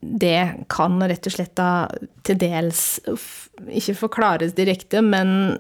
Det 0.01 0.53
kan 0.73 0.95
rett 1.05 1.27
og 1.29 1.33
slett 1.35 1.53
da 1.61 1.91
til 2.25 2.39
dels 2.41 2.85
ikke 3.69 3.95
forklares 3.99 4.55
direkte, 4.57 5.03
men 5.05 5.59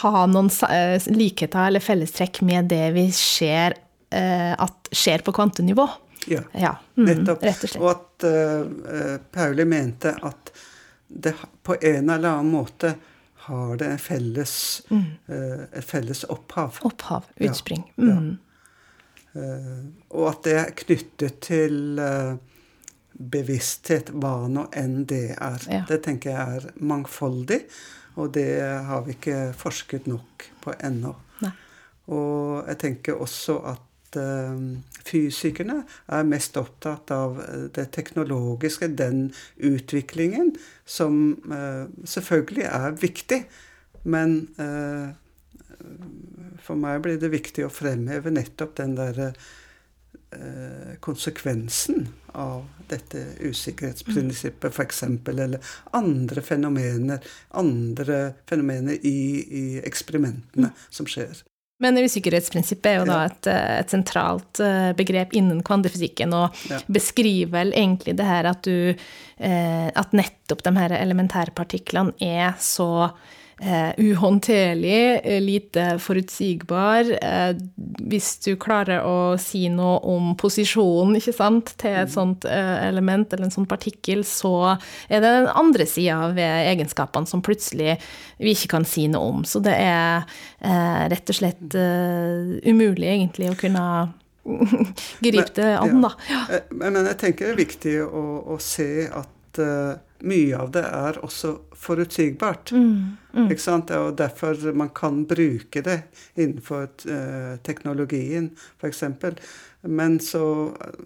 ha 0.00 0.22
noen 0.32 0.48
likheter 1.12 1.66
eller 1.66 1.84
fellestrekk 1.84 2.40
med 2.48 2.72
det 2.72 2.86
vi 2.96 3.04
ser 3.12 3.76
at 4.08 4.88
skjer 4.88 5.26
på 5.26 5.36
kvantenivå. 5.36 5.84
Ja, 6.26 6.40
ja. 6.52 6.76
Mm, 6.96 7.04
nettopp. 7.04 7.42
Rett 7.42 7.64
og 7.64 7.70
slett. 7.70 7.82
Og 7.82 7.90
at 7.90 8.26
uh, 8.28 9.16
Pauli 9.32 9.64
mente 9.68 10.14
at 10.22 10.52
det 11.08 11.34
på 11.62 11.76
en 11.80 12.10
eller 12.10 12.28
annen 12.28 12.52
måte 12.52 12.94
har 13.46 13.76
det 13.80 13.90
felles, 14.02 14.56
mm. 14.90 15.04
uh, 15.28 15.62
et 15.72 15.84
felles 15.84 16.24
opphav. 16.32 16.80
Opphav. 16.88 17.28
Utspring. 17.40 17.86
Ja, 17.96 18.10
ja. 18.10 18.18
Mm. 18.20 18.34
Uh, 19.34 19.80
og 20.14 20.28
at 20.30 20.44
det 20.46 20.58
er 20.60 20.76
knyttet 20.84 21.40
til 21.42 21.98
bevissthet, 23.14 24.12
hva 24.14 24.46
nå 24.50 24.68
enn 24.74 25.02
det 25.10 25.34
er. 25.34 25.66
Ja. 25.70 25.82
Det 25.88 26.00
tenker 26.06 26.34
jeg 26.34 26.60
er 26.60 26.70
mangfoldig, 26.82 27.60
og 28.18 28.32
det 28.34 28.48
har 28.86 29.04
vi 29.06 29.14
ikke 29.16 29.38
forsket 29.58 30.06
nok 30.10 30.48
på 30.62 30.74
ennå. 30.86 31.14
Og 32.12 32.66
jeg 32.68 32.78
tenker 32.82 33.20
også 33.20 33.58
at 33.72 33.84
uh, 34.18 34.54
fysikerne 35.04 35.82
er 36.12 36.28
mest 36.28 36.56
opptatt 36.60 37.12
av 37.14 37.40
eh, 37.42 37.66
det 37.74 37.88
teknologiske, 37.96 38.88
den 38.98 39.26
utviklingen, 39.56 40.54
som 40.84 41.36
uh, 41.50 41.86
selvfølgelig 42.04 42.66
er 42.70 42.96
viktig. 43.00 43.44
Men 44.04 44.42
for 46.60 46.76
meg 46.76 46.98
blir 47.04 47.16
det 47.16 47.30
viktig 47.32 47.64
å 47.64 47.72
fremheve 47.72 48.28
nettopp 48.34 48.74
den 48.76 48.98
derre 48.98 49.30
konsekvensen 51.00 52.08
av 52.36 52.66
dette 52.90 53.22
usikkerhetsprinsippet, 53.48 54.68
f.eks., 54.68 55.02
eller 55.32 55.72
andre 55.96 56.44
fenomener, 56.44 57.24
andre 57.56 58.20
fenomener 58.48 59.00
i, 59.00 59.16
i 59.40 59.64
eksperimentene 59.80 60.68
mm. 60.74 60.86
som 60.90 61.08
skjer. 61.08 61.40
Men 61.82 61.98
usikkerhetsprinsippet 61.98 62.86
er 62.86 63.00
jo 63.00 63.06
da 63.08 63.20
et, 63.26 63.48
eh, 63.50 63.78
et 63.80 63.90
sentralt 63.90 64.60
eh, 64.62 64.92
begrep 64.96 65.34
innen 65.34 65.62
kvantefysikken, 65.66 66.34
og 66.36 66.60
ja. 66.70 66.78
beskriver 66.86 67.50
vel 67.56 67.74
egentlig 67.74 68.14
det 68.18 68.28
her 68.28 68.46
at 68.50 68.62
du 68.66 68.94
eh, 68.94 69.88
At 69.90 70.14
nettopp 70.14 70.62
de 70.62 70.74
her 70.78 70.94
elementærpartiklene 71.00 72.14
er 72.22 72.54
så 72.62 73.10
uhåndterlig, 73.98 75.20
eh, 75.22 75.40
lite 75.40 75.98
forutsigbar. 75.98 77.10
Eh, 77.22 77.54
hvis 78.02 78.38
du 78.44 78.56
klarer 78.60 79.04
å 79.06 79.36
si 79.40 79.68
noe 79.72 80.00
om 80.10 80.32
posisjonen 80.38 81.16
ikke 81.20 81.34
sant, 81.36 81.74
til 81.80 81.94
et 81.94 82.10
mm. 82.10 82.14
sånt 82.14 82.48
eh, 82.50 82.88
element 82.88 83.32
eller 83.32 83.48
en 83.48 83.54
sånn 83.54 83.68
partikkel, 83.70 84.24
så 84.26 84.74
er 85.08 85.20
det 85.20 85.30
den 85.30 85.48
andre 85.54 85.86
sida 85.88 86.32
ved 86.34 86.70
egenskapene 86.74 87.30
som 87.30 87.44
plutselig 87.44 87.98
vi 88.42 88.56
ikke 88.56 88.74
kan 88.76 88.88
si 88.88 89.06
noe 89.12 89.30
om. 89.30 89.46
Så 89.48 89.62
det 89.64 89.76
er 89.78 90.26
eh, 90.60 91.06
rett 91.12 91.30
og 91.30 91.38
slett 91.38 91.78
eh, 91.78 92.58
umulig, 92.66 93.08
egentlig, 93.14 93.52
å 93.52 93.58
kunne 93.60 93.86
gripe 95.24 95.54
det 95.56 95.70
an, 95.78 96.02
da. 96.04 96.12
Ja. 96.28 96.42
Men 96.74 96.98
jeg 97.00 97.20
tenker 97.22 97.48
det 97.48 97.54
er 97.54 97.62
viktig 97.62 97.94
å, 98.04 98.24
å 98.54 98.58
se 98.62 99.06
at 99.08 99.30
uh, 99.62 99.94
mye 100.24 100.56
av 100.58 100.70
det 100.74 100.82
er 100.88 101.18
også 101.24 101.52
forutsigbart. 101.78 102.72
Mm, 102.72 103.16
mm. 103.34 103.48
Ikke 103.48 103.62
sant? 103.62 103.92
Og 103.92 104.16
derfor 104.18 104.58
man 104.76 104.90
kan 104.96 105.24
bruke 105.28 105.82
det 105.84 106.00
innenfor 106.34 106.88
uh, 107.08 107.56
teknologien, 107.66 108.50
f.eks. 108.80 109.04
Men 109.84 110.20
så 110.20 110.44
eh, 110.80 111.00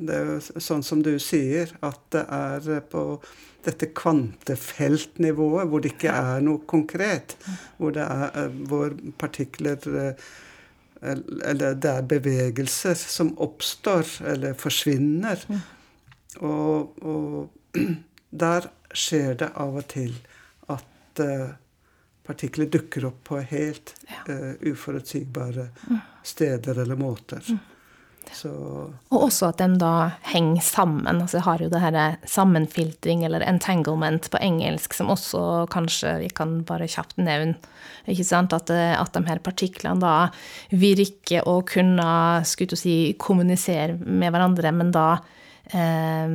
Det 0.00 0.14
er 0.14 0.30
jo 0.30 0.60
sånn 0.64 0.84
som 0.86 1.02
du 1.04 1.12
sier, 1.20 1.74
at 1.84 2.00
det 2.14 2.24
er 2.24 2.86
på 2.90 3.04
dette 3.64 3.90
kvantefeltnivået 3.96 5.68
hvor 5.68 5.80
det 5.80 5.94
ikke 5.94 6.12
er 6.12 6.42
noe 6.44 6.64
konkret. 6.68 7.36
Hvor, 7.78 7.94
det 7.96 8.04
er, 8.04 8.50
hvor 8.68 8.92
partikler 9.20 9.80
Eller 11.00 11.76
det 11.76 11.90
er 11.90 12.08
bevegelser 12.08 12.96
som 12.96 13.32
oppstår 13.40 14.08
eller 14.34 14.56
forsvinner. 14.56 15.40
Og, 16.40 16.96
og 17.04 17.63
der 18.44 18.70
skjer 18.94 19.38
det 19.42 19.50
av 19.60 19.76
og 19.80 19.86
til 19.90 20.14
at 20.72 21.22
uh, 21.22 21.54
partikler 22.26 22.70
dukker 22.72 23.08
opp 23.10 23.22
på 23.28 23.42
helt 23.50 23.94
uh, 24.28 24.54
uforutsigbare 24.64 25.68
mm. 25.90 26.02
steder 26.22 26.82
eller 26.84 27.00
måter. 27.00 27.42
Mm. 27.48 27.62
Så. 28.32 28.50
Og 29.12 29.26
også 29.26 29.50
at 29.50 29.60
de 29.60 29.76
da 29.78 30.10
henger 30.32 30.62
sammen. 30.64 31.20
altså 31.22 31.42
Har 31.44 31.62
jo 31.62 31.68
det 31.70 31.80
her 31.82 32.16
sammenfiltring, 32.28 33.24
eller 33.24 33.44
entanglement 33.46 34.30
på 34.30 34.40
engelsk, 34.42 34.94
som 34.96 35.12
også 35.12 35.66
kanskje 35.72 36.16
vi 36.22 36.30
kan 36.34 36.62
bare 36.66 36.88
kjapt 36.88 37.18
nevne. 37.20 37.56
ikke 38.08 38.24
sant, 38.24 38.52
At, 38.52 38.70
eh, 38.70 39.00
at 39.00 39.12
de 39.12 39.24
her 39.28 39.38
partiklene 39.38 40.00
da 40.00 40.30
virker 40.70 41.46
å 41.46 41.62
kunne 41.66 42.44
skulle 42.44 42.76
si, 42.76 43.14
kommunisere 43.18 43.98
med 43.98 44.32
hverandre, 44.32 44.72
men 44.72 44.90
da 44.90 45.18
eh, 45.72 46.34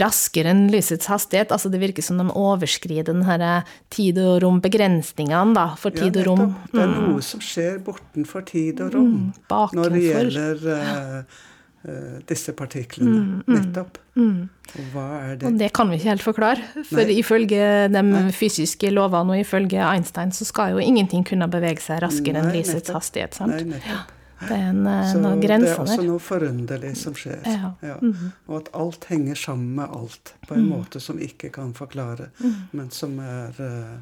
raskere 0.00 0.52
enn 0.52 0.66
lysets 0.72 1.08
hastighet. 1.10 1.52
Altså 1.54 1.70
det 1.72 1.80
virker 1.82 2.04
som 2.04 2.20
de 2.20 2.28
overskrider 2.30 3.08
den 3.10 3.24
her 3.28 3.64
tid 3.94 4.20
og 4.22 4.42
rom-begrensningene 4.44 5.56
da, 5.56 5.70
for 5.80 5.94
tid 5.94 6.14
ja, 6.14 6.24
og 6.24 6.30
rom. 6.30 6.54
Det 6.70 6.84
er 6.84 6.92
noe 6.92 7.16
mm. 7.16 7.24
som 7.26 7.42
skjer 7.44 7.80
bortenfor 7.84 8.46
tid 8.48 8.84
og 8.84 8.94
rom 8.94 9.10
mm, 9.32 9.74
når 9.74 9.96
det 9.96 10.04
gjelder 10.06 10.64
uh, 10.70 11.44
uh, 11.88 12.16
disse 12.30 12.54
partiklene. 12.56 13.14
Mm, 13.14 13.36
mm, 13.44 13.54
nettopp. 13.58 14.00
Mm. 14.14 14.40
Og 14.74 14.90
hva 14.94 15.06
er 15.20 15.38
det? 15.38 15.50
Og 15.50 15.60
det 15.60 15.70
kan 15.76 15.90
vi 15.90 16.00
ikke 16.00 16.12
helt 16.12 16.26
forklare. 16.26 16.72
For 16.88 17.02
Nei. 17.02 17.20
ifølge 17.20 17.70
de 17.92 18.04
Nei. 18.08 18.26
fysiske 18.34 18.90
lovene 18.94 19.36
og 19.36 19.44
ifølge 19.44 19.82
Einstein 19.84 20.34
så 20.34 20.46
skal 20.48 20.74
jo 20.74 20.82
ingenting 20.82 21.26
kunne 21.26 21.50
bevege 21.50 21.82
seg 21.84 22.02
raskere 22.04 22.40
enn 22.42 22.54
lysets 22.54 22.94
hastighet. 22.94 23.36
sant? 23.36 23.58
Nei, 23.58 23.76
nettopp. 23.76 23.90
Ja. 23.92 24.04
Det 24.48 24.56
er 24.56 24.70
en, 24.70 24.86
eh, 24.86 25.12
noen 25.20 25.42
grenser 25.42 25.66
der. 25.66 25.84
Det 25.84 25.92
er 25.94 25.98
også 25.98 26.06
noe 26.08 26.22
forunderlig 26.22 26.94
som 27.00 27.14
skjer. 27.18 27.42
Ja. 27.44 27.72
Ja. 27.82 27.96
-hmm. 28.00 28.32
Og 28.46 28.56
at 28.56 28.68
alt 28.74 29.04
henger 29.08 29.34
sammen 29.34 29.74
med 29.76 29.88
alt 29.90 30.34
på 30.48 30.54
en 30.54 30.60
mm. 30.60 30.68
måte 30.68 31.00
som 31.00 31.18
ikke 31.18 31.48
kan 31.48 31.74
forklare, 31.74 32.28
mm. 32.40 32.54
men 32.72 32.90
som 32.90 33.18
er 33.18 33.54
uh, 33.58 33.98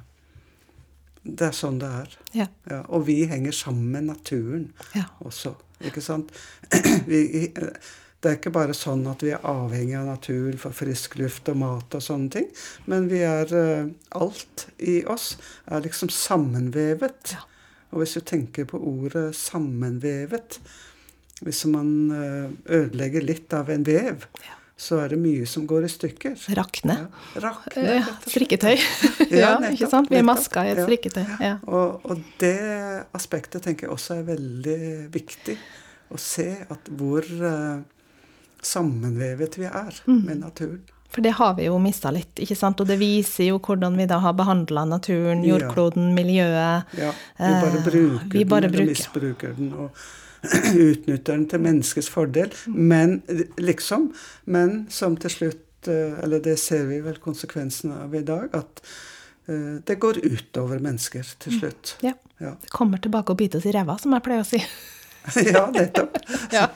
Det 1.25 1.47
er 1.47 1.53
sånn 1.53 1.79
det 1.79 1.89
er. 1.89 2.19
Ja. 2.35 2.47
og 2.89 3.07
vi 3.07 3.25
henger 3.25 3.53
sammen 3.53 3.93
med 3.93 4.03
naturen 4.03 4.73
også, 5.21 5.55
ikke 5.81 6.01
sant? 6.01 6.33
vi, 7.07 7.53
det 8.23 8.31
er 8.31 8.37
ikke 8.39 8.51
bare 8.51 8.75
sånn 8.75 9.07
at 9.07 9.23
vi 9.23 9.31
er 9.31 9.47
avhengig 9.47 9.95
av 9.99 10.07
naturen 10.07 10.59
for 10.59 10.71
frisk 10.71 11.17
luft 11.19 11.49
og 11.49 11.57
mat 11.57 11.95
og 11.95 12.03
sånne 12.03 12.31
ting, 12.31 12.47
men 12.87 13.09
vi 13.11 13.23
er 13.27 13.55
uh, 13.55 13.89
Alt 14.11 14.69
i 14.79 15.05
oss 15.05 15.39
er 15.67 15.81
liksom 15.81 16.09
sammenvevet. 16.09 17.33
Ja. 17.33 17.47
Og 17.93 18.03
hvis 18.03 18.17
du 18.17 18.25
tenker 18.25 18.65
på 18.69 18.81
ordet 18.81 19.31
'sammenvevet' 19.37 20.59
Hvis 21.43 21.65
man 21.71 21.89
eh, 22.15 22.51
ødelegger 22.71 23.25
litt 23.25 23.55
av 23.57 23.71
en 23.75 23.83
vev, 23.87 24.27
ja. 24.45 24.59
så 24.79 25.01
er 25.03 25.15
det 25.15 25.19
mye 25.19 25.47
som 25.51 25.65
går 25.67 25.89
i 25.89 25.91
stykker. 25.91 26.37
Rakne. 26.55 26.99
Ja, 27.01 27.41
rakne 27.49 27.97
ja, 27.99 28.05
strikketøy. 28.23 28.77
ja, 29.27 29.57
nettopp, 29.59 29.73
ikke 29.75 29.91
sant? 29.91 30.13
Vi 30.13 30.21
er 30.21 30.29
maska 30.29 30.65
i 30.69 30.75
et 30.77 30.83
strikketøy. 30.85 31.25
Ja. 31.43 31.57
Og, 31.67 32.07
og, 32.07 32.23
det 32.39 32.55
aspektet 33.19 33.67
tenker 33.67 33.89
jeg 33.89 33.97
også 33.97 34.21
er 34.21 34.29
veldig 34.31 34.79
viktig. 35.15 35.59
Å 36.13 36.21
se 36.21 36.47
at 36.71 36.93
hvor 36.95 37.27
uh, 37.27 37.83
sammenvevet 38.63 39.59
vi 39.59 39.67
er 39.67 40.03
mm. 40.07 40.23
med 40.29 40.45
naturen. 40.45 40.83
For 41.13 41.21
det 41.21 41.35
har 41.37 41.55
vi 41.59 41.67
jo 41.67 41.77
mista 41.83 42.11
litt, 42.15 42.41
ikke 42.41 42.57
sant. 42.57 42.81
Og 42.81 42.89
det 42.89 42.97
viser 43.01 43.51
jo 43.51 43.59
hvordan 43.61 43.99
vi 44.01 44.09
da 44.09 44.19
har 44.25 44.33
behandla 44.37 44.87
naturen, 44.89 45.45
jordkloden, 45.45 46.13
miljøet. 46.17 46.89
Ja, 46.97 47.13
vi 47.37 47.53
bare 47.53 47.79
eh, 47.79 47.87
bruker 47.87 48.39
vi 48.39 48.45
bare 48.49 48.71
den, 48.71 48.79
eller 48.79 48.93
misbruker 48.95 49.53
den, 49.59 49.73
og 49.77 49.91
utnytter 50.89 51.37
den 51.37 51.45
til 51.53 51.65
menneskets 51.69 52.09
fordel. 52.13 52.57
Men 52.67 53.21
liksom. 53.61 54.09
Men 54.45 54.87
som 54.91 55.19
til 55.21 55.37
slutt, 55.37 55.91
eh, 55.93 56.17
eller 56.25 56.41
det 56.45 56.57
ser 56.63 56.89
vi 56.89 57.03
vel 57.05 57.21
konsekvensen 57.21 57.93
av 57.99 58.17
i 58.17 58.25
dag, 58.25 58.49
at 58.57 58.83
eh, 59.53 59.85
det 59.85 60.01
går 60.01 60.23
utover 60.25 60.81
mennesker 60.81 61.29
til 61.45 61.59
mm. 61.59 61.61
slutt. 61.61 61.95
Ja. 62.09 62.17
ja. 62.41 62.57
Det 62.57 62.73
kommer 62.73 63.05
tilbake 63.05 63.37
og 63.37 63.45
biter 63.45 63.61
oss 63.61 63.69
i 63.69 63.77
ræva, 63.77 64.01
som 64.01 64.17
jeg 64.17 64.25
pleier 64.25 64.47
å 64.47 64.49
si. 64.49 64.65
ja, 65.55 65.67
nettopp. 65.73 66.19
ja. 66.53 66.69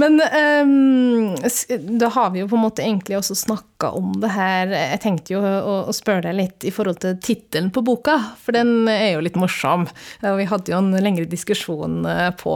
Men 0.00 0.16
um, 0.64 1.36
da 2.00 2.08
har 2.08 2.30
vi 2.32 2.40
jo 2.40 2.48
på 2.48 2.56
en 2.56 2.62
måte 2.62 2.82
egentlig 2.82 3.18
også 3.18 3.34
snakka 3.36 3.90
om 3.96 4.14
det 4.22 4.30
her. 4.32 4.72
Jeg 4.72 5.00
tenkte 5.02 5.34
jo 5.34 5.42
å, 5.42 5.74
å 5.90 5.94
spørre 5.96 6.28
deg 6.28 6.38
litt 6.38 6.64
i 6.68 6.72
forhold 6.72 7.02
til 7.02 7.18
tittelen 7.20 7.68
på 7.74 7.82
boka, 7.84 8.16
for 8.40 8.56
den 8.56 8.88
er 8.88 9.16
jo 9.16 9.24
litt 9.24 9.36
morsom. 9.40 9.86
Vi 10.22 10.48
hadde 10.48 10.72
jo 10.72 10.78
en 10.78 10.94
lengre 11.04 11.26
diskusjon 11.28 12.06
på, 12.40 12.54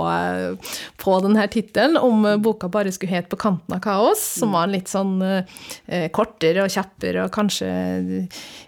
på, 1.02 1.16
den 1.24 1.34
denne 1.34 1.48
tittelen, 1.50 1.98
om 1.98 2.24
boka 2.42 2.68
bare 2.68 2.92
skulle 2.92 3.16
het 3.16 3.28
'På 3.28 3.36
kanten 3.36 3.74
av 3.74 3.80
kaos', 3.80 4.38
som 4.38 4.52
var 4.52 4.64
en 4.64 4.72
litt 4.72 4.88
sånn 4.88 5.20
eh, 5.22 6.08
kortere 6.10 6.64
og 6.64 6.70
kjappere 6.70 7.24
og 7.24 7.32
kanskje 7.32 7.68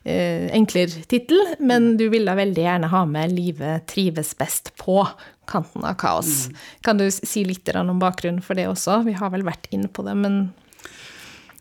eh, 0.04 0.50
enklere 0.52 1.06
tittel, 1.06 1.38
men 1.60 1.96
du 1.96 2.08
ville 2.08 2.34
veldig 2.34 2.62
gjerne 2.62 2.90
ha 2.90 3.04
med 3.04 3.32
'Livet 3.32 3.86
trives 3.86 4.34
best 4.34 4.72
på' 4.76 5.06
kanten 5.50 5.84
av 5.86 5.96
kaos. 6.00 6.46
Mm. 6.46 6.56
Kan 6.86 7.02
du 7.02 7.06
si 7.10 7.44
litt 7.46 7.68
om 7.74 7.98
bakgrunnen 8.02 8.42
for 8.44 8.58
det 8.58 8.68
også? 8.70 9.02
Vi 9.06 9.16
har 9.18 9.32
vel 9.34 9.46
vært 9.46 9.68
inne 9.70 9.88
på 9.88 10.06
det, 10.06 10.16
men 10.16 10.52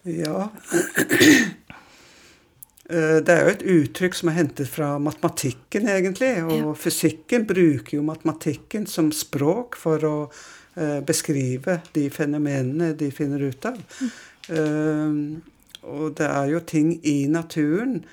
Ja. 0.03 0.49
Eh, 2.85 3.17
det 3.25 3.33
er 3.33 3.39
jo 3.41 3.53
et 3.55 3.63
uttrykk 3.75 4.13
som 4.13 4.29
er 4.29 4.35
hentet 4.37 4.69
fra 4.69 4.91
matematikken, 5.01 5.87
egentlig. 5.89 6.35
Og 6.45 6.51
ja. 6.53 6.73
fysikken 6.77 7.47
bruker 7.49 7.97
jo 7.97 8.03
matematikken 8.05 8.85
som 8.85 9.09
språk 9.09 9.73
for 9.79 10.05
å 10.05 10.13
uh, 10.29 10.99
beskrive 11.01 11.79
de 11.97 12.03
fenomenene 12.13 12.91
de 12.93 13.09
finner 13.09 13.41
ut 13.41 13.65
av. 13.65 13.79
Mm. 13.81 14.13
Uh, 14.53 15.55
og 15.85 16.13
det 16.19 16.29
er 16.29 16.51
jo 16.53 16.61
ting 16.65 16.93
i 17.05 17.25
naturen 17.29 18.03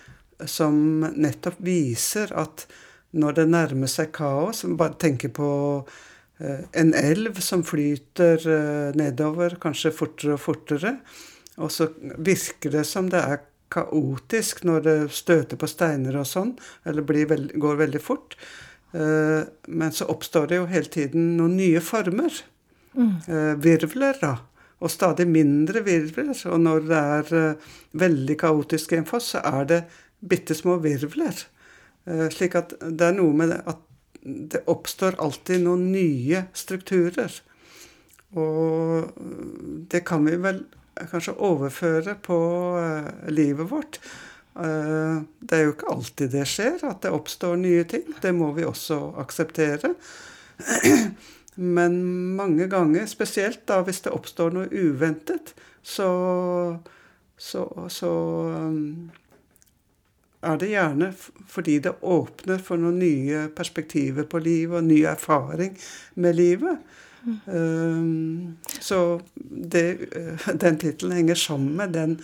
som 0.48 1.04
nettopp 1.04 1.60
viser 1.64 2.32
at 2.36 2.66
når 3.12 3.36
det 3.36 3.48
nærmer 3.52 3.90
seg 3.90 4.12
kaos. 4.16 4.64
Bare 4.78 4.96
tenke 5.00 5.30
på 5.34 5.50
eh, 6.40 6.64
en 6.78 6.92
elv 6.96 7.40
som 7.44 7.64
flyter 7.66 8.44
eh, 8.48 8.98
nedover, 8.98 9.58
kanskje 9.62 9.94
fortere 9.94 10.36
og 10.36 10.42
fortere. 10.42 10.96
Og 11.60 11.72
så 11.72 11.90
virker 12.00 12.72
det 12.72 12.86
som 12.88 13.10
det 13.12 13.20
er 13.20 13.42
kaotisk 13.72 14.64
når 14.68 14.84
det 14.84 14.96
støter 15.16 15.60
på 15.60 15.68
steiner 15.68 16.18
og 16.20 16.28
sånn, 16.28 16.54
eller 16.88 17.04
veld, 17.08 17.52
går 17.60 17.80
veldig 17.80 18.02
fort. 18.02 18.36
Eh, 18.92 19.42
men 19.68 19.92
så 19.92 20.08
oppstår 20.12 20.48
det 20.48 20.62
jo 20.62 20.70
hele 20.72 20.92
tiden 20.92 21.34
noen 21.40 21.58
nye 21.60 21.84
former. 21.84 22.40
Mm. 22.92 23.12
Virvler, 23.64 24.18
da. 24.20 24.34
Og 24.84 24.90
stadig 24.92 25.24
mindre 25.24 25.80
virvler. 25.86 26.34
Og 26.52 26.58
når 26.60 26.82
det 26.90 26.98
er 26.98 27.54
veldig 27.96 28.34
kaotisk 28.36 28.92
i 28.92 28.98
en 28.98 29.08
foss, 29.08 29.30
så 29.32 29.40
er 29.48 29.68
det 29.70 29.78
bitte 30.20 30.52
små 30.58 30.76
virvler. 30.82 31.38
Eh, 32.06 32.28
slik 32.34 32.56
at 32.58 32.74
det 32.80 33.08
er 33.08 33.16
noe 33.16 33.34
med 33.36 33.52
det 33.54 33.62
at 33.70 33.88
det 34.22 34.62
oppstår 34.70 35.18
alltid 35.22 35.64
noen 35.64 35.88
nye 35.94 36.44
strukturer. 36.54 37.32
Og 38.38 39.10
det 39.92 40.04
kan 40.06 40.22
vi 40.24 40.36
vel 40.40 40.62
kanskje 41.10 41.34
overføre 41.42 42.14
på 42.22 42.38
uh, 42.78 43.08
livet 43.32 43.66
vårt. 43.68 43.98
Det 44.52 45.56
er 45.56 45.62
jo 45.64 45.72
ikke 45.72 45.90
alltid 45.90 46.32
det 46.36 46.44
skjer, 46.48 46.78
at 46.86 47.02
det 47.02 47.12
oppstår 47.16 47.56
nye 47.60 47.84
ting. 47.88 48.04
Det 48.22 48.30
må 48.36 48.50
vi 48.54 48.66
også 48.68 48.98
akseptere. 49.20 49.94
Men 51.76 51.98
mange 52.36 52.68
ganger, 52.72 53.06
spesielt 53.08 53.66
da 53.68 53.82
hvis 53.84 54.00
det 54.04 54.12
oppstår 54.14 54.54
noe 54.54 54.68
uventet, 54.72 55.54
så, 55.82 56.08
så, 57.36 57.66
så 57.92 58.12
er 60.42 60.58
det 60.58 60.72
gjerne 60.72 61.12
fordi 61.52 61.78
det 61.84 61.94
åpner 62.02 62.62
for 62.62 62.80
noen 62.80 62.98
nye 63.02 63.46
perspektiver 63.54 64.26
på 64.28 64.40
livet 64.42 64.80
og 64.80 64.88
ny 64.88 65.02
erfaring 65.08 65.76
med 66.14 66.38
livet. 66.38 66.78
Mm. 67.22 67.36
Um, 67.46 68.56
så 68.82 69.20
det, 69.34 69.86
eh, 70.16 70.48
den 70.64 70.78
tittelen 70.82 71.16
henger 71.20 71.38
sammen 71.38 71.76
med 71.78 71.94
den, 71.94 72.16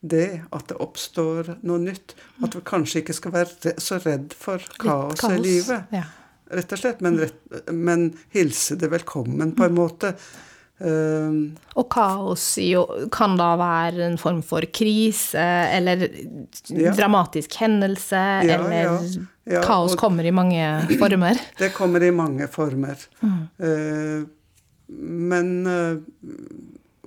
det 0.00 0.42
at 0.50 0.70
det 0.70 0.78
oppstår 0.80 1.54
noe 1.62 1.78
nytt. 1.82 2.16
At 2.42 2.56
vi 2.56 2.64
kanskje 2.66 3.04
ikke 3.04 3.16
skal 3.16 3.34
være 3.36 3.74
så 3.78 4.00
redd 4.00 4.34
for 4.34 4.64
kaos, 4.80 5.20
kaos. 5.20 5.36
i 5.36 5.42
livet. 5.44 5.92
Ja. 5.94 6.06
Rett 6.50 6.72
og 6.72 6.80
slett. 6.80 7.02
Men, 7.04 7.20
rett, 7.20 7.68
men 7.70 8.08
hilse 8.34 8.78
det 8.80 8.90
velkommen, 8.90 9.52
på 9.54 9.68
en 9.68 9.76
måte. 9.76 10.14
Um, 10.80 11.58
og 11.76 11.90
kaos 11.92 12.54
kan 13.12 13.34
da 13.36 13.50
være 13.60 14.06
en 14.06 14.16
form 14.20 14.38
for 14.40 14.64
krise 14.72 15.42
eller 15.76 16.06
ja. 16.72 16.94
dramatisk 16.96 17.58
hendelse, 17.60 18.22
ja, 18.48 18.56
eller 18.56 18.96
ja, 19.44 19.60
kaos 19.60 19.92
kommer 20.00 20.24
i 20.24 20.32
mange 20.32 20.64
former? 20.96 21.36
Det 21.60 21.72
kommer 21.76 22.02
i 22.02 22.10
mange 22.10 22.48
former. 22.48 22.96
Mm. 23.20 23.42
Uh, 23.60 24.24
men 25.28 25.52
uh, 25.68 26.00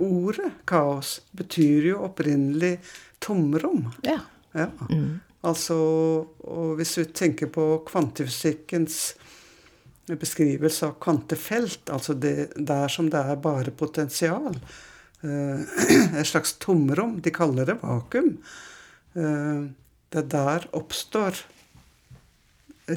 ordet 0.06 0.52
kaos 0.70 1.18
betyr 1.34 1.90
jo 1.94 2.04
opprinnelig 2.06 2.76
tomrom. 3.24 3.88
Ja. 4.06 4.20
Mm. 4.90 5.18
Altså, 5.44 5.76
og 6.46 6.78
hvis 6.78 6.94
vi 7.02 7.10
tenker 7.10 7.50
på 7.52 7.66
kvantefysikkens 7.90 9.16
beskrivelse 10.08 10.88
av 10.90 10.98
kvantefelt, 11.04 11.90
altså 11.94 12.14
det, 12.14 12.52
der 12.58 12.92
som 12.92 13.10
det 13.12 13.22
er 13.24 13.40
bare 13.44 13.72
potensial. 13.72 14.58
Eh, 15.24 15.64
et 16.20 16.28
slags 16.28 16.58
tomrom. 16.64 17.20
De 17.24 17.34
kaller 17.34 17.70
det 17.70 17.80
vakuum. 17.84 18.38
Det 19.14 19.72
det 20.14 20.28
der 20.30 20.66
oppstår 20.78 21.40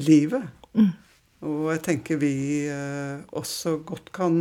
livet. 0.03 0.43
Mm. 0.77 0.91
Og 1.47 1.71
jeg 1.71 1.81
tenker 1.85 2.19
vi 2.21 2.35
eh, 2.69 3.23
også 3.37 3.79
godt 3.85 4.11
kan 4.13 4.37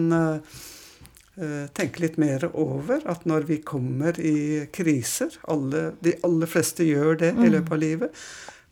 tenke 1.77 2.01
litt 2.01 2.15
mer 2.17 2.47
over 2.57 3.03
at 3.13 3.27
når 3.29 3.45
vi 3.45 3.59
kommer 3.61 4.17
i 4.17 4.65
kriser 4.73 5.35
alle, 5.53 5.91
De 6.01 6.15
aller 6.25 6.49
fleste 6.49 6.87
gjør 6.89 7.19
det 7.21 7.35
i 7.35 7.43
mm. 7.43 7.51
løpet 7.53 7.75
av 7.77 7.83
livet. 7.83 8.23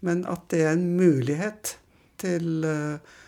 Men 0.01 0.23
at 0.25 0.47
det 0.49 0.63
er 0.65 0.73
en 0.73 0.87
mulighet 0.97 1.75
til 2.25 2.65
uh, 2.65 2.97
Eh, 2.97 3.24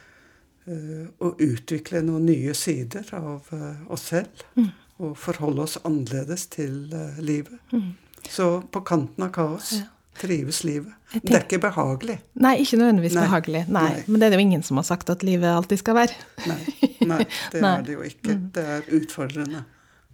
å 0.66 1.32
utvikle 1.42 2.02
noen 2.02 2.26
nye 2.26 2.54
sider 2.58 3.06
av 3.14 3.52
eh, 3.54 3.84
oss 3.92 4.08
selv. 4.10 4.46
Mm. 4.56 4.72
Og 5.06 5.12
forholde 5.20 5.66
oss 5.66 5.76
annerledes 5.84 6.46
til 6.52 6.86
eh, 6.94 7.20
livet. 7.22 7.60
Mm. 7.72 7.92
Så 8.26 8.48
på 8.72 8.82
kanten 8.86 9.26
av 9.26 9.30
kaos 9.36 9.72
ja. 9.76 9.84
trives 10.18 10.64
livet. 10.66 10.94
Tenker, 11.12 11.28
det 11.28 11.36
er 11.38 11.46
ikke 11.46 11.62
behagelig. 11.68 12.18
Nei, 12.42 12.56
ikke 12.64 12.80
nødvendigvis 12.80 13.14
nei. 13.14 13.26
behagelig. 13.28 13.62
Nei. 13.68 13.84
nei. 13.92 14.02
Men 14.08 14.18
det 14.18 14.26
er 14.26 14.34
det 14.34 14.40
jo 14.40 14.46
ingen 14.48 14.66
som 14.66 14.80
har 14.80 14.88
sagt 14.88 15.12
at 15.12 15.22
livet 15.26 15.52
alltid 15.52 15.84
skal 15.84 16.00
være. 16.00 16.18
Nei, 16.48 16.60
nei 17.06 17.22
det 17.54 17.62
er 17.62 17.86
det 17.86 17.98
jo 17.98 18.06
ikke. 18.08 18.34
Mm. 18.34 18.50
Det 18.56 18.68
er 18.76 18.92
utfordrende. 18.98 19.64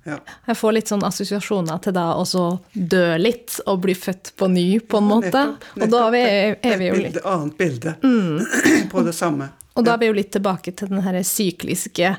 Ja. 0.04 0.18
Jeg 0.46 0.58
får 0.58 0.72
litt 0.74 0.90
sånn 0.90 1.04
assosiasjoner 1.06 1.78
til 1.84 1.94
da 1.94 2.08
å 2.18 2.44
dø 2.72 3.04
litt 3.22 3.60
og 3.70 3.84
bli 3.84 3.94
født 3.94 4.32
på 4.36 4.48
ny, 4.50 4.66
på 4.80 4.98
en 4.98 5.08
måte. 5.08 5.30
Nettopp, 5.30 5.66
nettopp. 5.76 5.82
Og 5.86 5.92
da 5.94 6.04
er 6.06 6.14
vi, 6.14 6.22
er 6.72 6.78
vi 6.80 6.88
jo 6.88 6.98
litt 6.98 7.18
Et 7.20 7.26
annet 7.34 7.58
bilde 7.58 7.94
mm. 8.02 8.38
på 8.92 9.04
det 9.06 9.14
samme. 9.16 9.52
Og 9.72 9.86
da 9.86 9.94
er 9.94 10.02
vi 10.02 10.10
jo 10.10 10.16
litt 10.16 10.32
tilbake 10.34 10.74
til 10.76 10.90
den 10.90 11.04
her 11.04 11.18
sykliske 11.24 12.16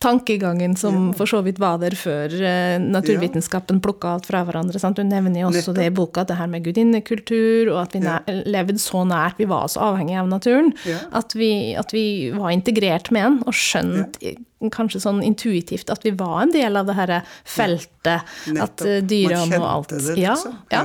tankegangen 0.00 0.76
som 0.80 1.10
for 1.16 1.28
så 1.28 1.42
vidt 1.44 1.58
var 1.60 1.80
der 1.82 1.94
før 1.98 2.32
eh, 2.32 2.76
naturvitenskapen 2.80 3.82
plukka 3.84 4.14
alt 4.16 4.28
fra 4.30 4.42
hverandre. 4.48 4.80
Sant? 4.80 4.96
Du 4.96 5.04
nevner 5.04 5.42
jo 5.42 5.50
også 5.50 5.74
det 5.76 5.90
i 5.90 5.94
boka, 5.94 6.24
det 6.24 6.38
her 6.38 6.48
med 6.48 6.64
gudinnekultur, 6.64 7.68
og 7.74 7.82
at 7.82 7.96
vi 7.96 8.02
ja. 8.06 8.18
levde 8.48 8.80
så 8.80 9.04
nært, 9.08 9.36
vi 9.40 9.48
var 9.50 9.68
så 9.68 9.90
avhengige 9.90 10.22
av 10.22 10.30
naturen, 10.32 10.72
ja. 10.88 11.02
at, 11.20 11.36
vi, 11.36 11.50
at, 11.76 11.92
vi, 11.92 12.04
var 12.32 12.54
integrert 12.54 13.12
med 13.12 13.28
den 13.28 13.42
og 13.44 13.56
skjønt 13.56 14.22
ja 14.24 14.36
kanskje 14.68 15.00
sånn 15.00 15.22
intuitivt 15.24 15.88
at 15.88 16.02
vi 16.04 16.10
var 16.12 16.42
en 16.42 16.50
del 16.52 16.76
av 16.76 16.84
det 16.84 16.96
her 16.98 17.12
feltet. 17.48 18.26
At 18.60 18.82
dyra 18.82 19.00
dyrene 19.08 19.56
og 19.56 19.68
alt 19.70 19.94
det, 19.94 20.16
liksom. 20.18 20.58
ja, 20.68 20.82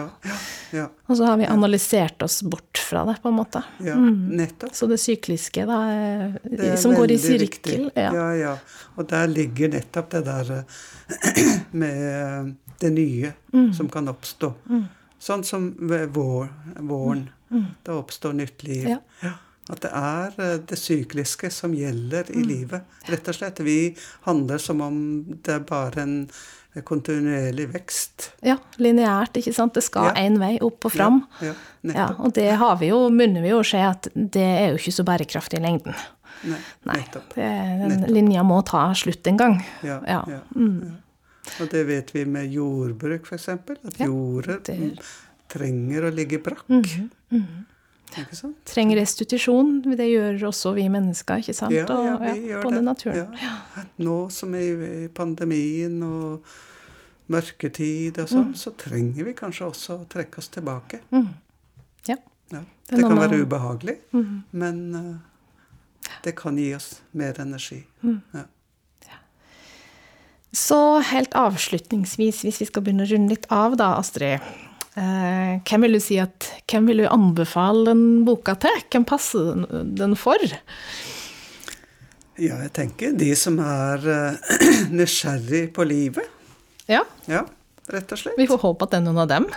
ja. 0.76 0.86
Og 1.08 1.18
så 1.18 1.28
har 1.28 1.38
vi 1.40 1.48
analysert 1.50 2.22
oss 2.26 2.42
bort 2.44 2.78
fra 2.78 3.06
det, 3.08 3.16
på 3.24 3.32
en 3.32 3.38
måte. 3.38 3.62
Ja, 3.80 3.96
mm. 3.96 4.28
nettopp. 4.38 4.76
Så 4.76 4.90
det 4.92 5.00
sykliske, 5.02 5.66
da, 5.70 5.80
det 6.44 6.76
som 6.82 6.96
går 6.96 7.16
i 7.16 7.18
sirkel. 7.22 7.88
Ja. 7.96 8.12
ja, 8.16 8.28
ja. 8.36 8.58
Og 8.96 9.08
der 9.10 9.32
ligger 9.32 9.72
nettopp 9.76 10.12
det 10.14 10.26
der 10.28 10.52
eh, 10.60 11.56
med 11.82 12.04
eh, 12.12 12.52
det 12.84 12.92
nye 12.94 13.34
mm. 13.54 13.74
som 13.74 13.90
kan 13.90 14.12
oppstå. 14.12 14.52
Mm. 14.70 14.86
Sånn 15.26 15.48
som 15.48 15.72
vår, 15.80 16.52
våren. 16.80 17.26
Mm. 17.50 17.58
mm. 17.58 17.66
Det 17.84 17.96
oppstår 17.96 18.38
nytt 18.38 18.68
liv. 18.68 18.92
Ja. 18.94 19.34
At 19.72 19.82
det 19.82 19.92
er 19.98 20.36
eh, 20.44 20.58
det 20.70 20.78
sykliske 20.78 21.50
som 21.54 21.74
gjelder 21.74 22.30
i 22.32 22.42
mm. 22.44 22.50
livet. 22.50 23.00
Rett 23.10 23.32
og 23.32 23.38
slett. 23.38 23.64
Vi 23.66 23.96
handler 24.28 24.62
som 24.62 24.84
om 24.86 25.00
det 25.26 25.58
er 25.58 25.66
bare 25.66 26.04
en 26.04 26.20
kontinuerlig 26.84 27.70
vekst. 27.72 28.32
Ja, 28.44 28.58
lineært, 28.82 29.38
ikke 29.40 29.54
sant. 29.56 29.76
Det 29.78 29.84
skal 29.86 30.12
én 30.20 30.36
ja. 30.36 30.42
vei, 30.42 30.52
opp 30.66 30.90
og 30.90 30.92
fram. 30.92 31.22
Ja, 31.40 31.54
ja, 31.86 31.94
ja, 31.96 32.08
og 32.20 32.34
det 32.36 32.50
har 32.60 32.76
vi 32.82 32.90
jo, 32.92 33.06
munner 33.14 33.46
vi 33.46 33.54
jo 33.54 33.62
å 33.62 33.68
se 33.68 33.80
at 33.80 34.10
det 34.16 34.44
er 34.44 34.74
jo 34.74 34.82
ikke 34.82 34.96
så 34.98 35.06
bærekraftig 35.08 35.62
i 35.62 35.64
lengden. 35.64 35.96
Nei, 36.46 36.60
Nei 36.90 37.00
det, 37.14 37.22
den 37.38 37.94
nettopp. 37.94 38.12
linja 38.12 38.44
må 38.46 38.60
ta 38.68 38.88
slutt 38.98 39.28
en 39.32 39.40
gang. 39.40 39.60
Ja, 39.86 40.02
ja. 40.10 40.42
Mm. 40.56 40.98
Og 41.62 41.70
det 41.72 41.86
vet 41.88 42.12
vi 42.16 42.26
med 42.28 42.52
jordbruk, 42.52 43.30
f.eks. 43.30 43.50
At 43.54 44.02
jorder 44.02 44.60
trenger 45.52 46.10
å 46.10 46.12
ligge 46.14 46.42
brakk. 46.44 46.68
Mm 46.68 46.82
-hmm. 46.82 47.10
Mm 47.32 47.42
-hmm. 47.42 47.64
Trenger 48.64 48.96
restitusjon. 49.02 49.82
Det 49.98 50.08
gjør 50.08 50.46
også 50.48 50.74
vi 50.74 50.86
mennesker, 50.90 51.42
ikke 51.42 51.54
sant? 51.54 51.74
Ja, 51.76 51.86
ja, 51.90 52.18
vi 52.18 52.30
og, 52.30 52.38
ja, 52.38 52.48
gjør 52.52 52.64
både 52.64 52.76
det. 52.76 52.84
naturen. 52.84 53.36
Ja. 53.42 53.84
Nå 53.98 54.30
som 54.30 54.56
i 54.56 55.08
pandemien 55.08 56.04
og 56.04 56.46
mørketid 57.32 58.20
og 58.22 58.30
sånn, 58.30 58.52
så 58.58 58.72
trenger 58.78 59.26
vi 59.30 59.34
kanskje 59.38 59.66
også 59.70 60.00
å 60.02 60.08
trekke 60.12 60.38
oss 60.42 60.50
tilbake. 60.54 61.00
Mm. 61.12 61.30
Ja. 62.08 62.18
Ja. 62.54 62.62
Det 62.90 63.02
kan 63.02 63.18
være 63.18 63.40
ubehagelig, 63.42 63.96
Mm. 64.14 64.44
men 64.52 64.82
uh, 64.96 66.12
det 66.24 66.36
kan 66.38 66.58
gi 66.58 66.68
oss 66.76 67.02
mer 67.18 67.34
energi. 67.42 67.84
Mm. 68.04 68.20
Ja. 68.34 68.44
Så 70.56 71.00
helt 71.04 71.34
avslutningsvis, 71.36 72.44
hvis 72.46 72.62
vi 72.62 72.66
skal 72.70 72.86
begynne 72.86 73.04
å 73.04 73.10
runde 73.10 73.34
litt 73.34 73.48
av 73.52 73.74
da, 73.76 73.96
Astrid. 74.00 74.40
Eh, 74.96 75.58
hvem 75.68 75.84
vil 75.84 75.98
du 75.98 76.00
si 76.00 76.16
at, 76.24 76.48
hvem 76.72 76.86
vil 76.88 77.02
du 77.04 77.08
anbefale 77.12 77.90
den 77.90 78.24
boka 78.24 78.54
til? 78.64 78.78
Hvem 78.94 79.04
passer 79.10 79.66
den 80.00 80.16
for? 80.16 80.40
ja, 82.40 82.56
jeg 82.62 82.72
tenker 82.76 83.12
de 83.16 83.34
som 83.36 83.60
er 83.64 84.08
uh, 84.08 84.56
nysgjerrig 84.96 85.74
på 85.76 85.84
livet. 85.88 86.32
Ja, 86.92 87.02
Ja, 87.28 87.46
rett 87.90 88.12
og 88.14 88.20
slett. 88.22 88.38
vi 88.38 88.46
får 88.48 88.60
håpe 88.62 88.86
at 88.86 88.92
det 88.94 88.98
er 89.00 89.06
noen 89.08 89.18
av 89.24 89.28
dem. 89.32 89.48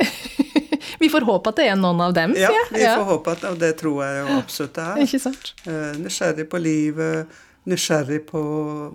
vi 1.02 1.08
får 1.12 1.26
håpe 1.28 1.50
at 1.52 1.56
det 1.60 1.66
er 1.68 1.76
noen 1.76 2.00
av 2.00 2.14
dem, 2.16 2.34
Ja, 2.38 2.48
sier 2.48 2.78
jeg. 2.78 2.80
vi 2.80 2.88
får 3.02 3.08
håpe 3.10 3.34
at, 3.36 3.44
og 3.50 3.58
det 3.60 3.72
tror 3.82 4.02
jeg 4.06 4.18
jo 4.22 4.36
absolutt 4.40 4.74
det 4.78 4.84
er. 4.88 5.00
Ikke 5.04 5.20
sant? 5.26 5.52
Eh, 5.68 5.94
nysgjerrig 6.00 6.46
på 6.52 6.60
livet, 6.64 7.38
nysgjerrig 7.68 8.20
på 8.30 8.42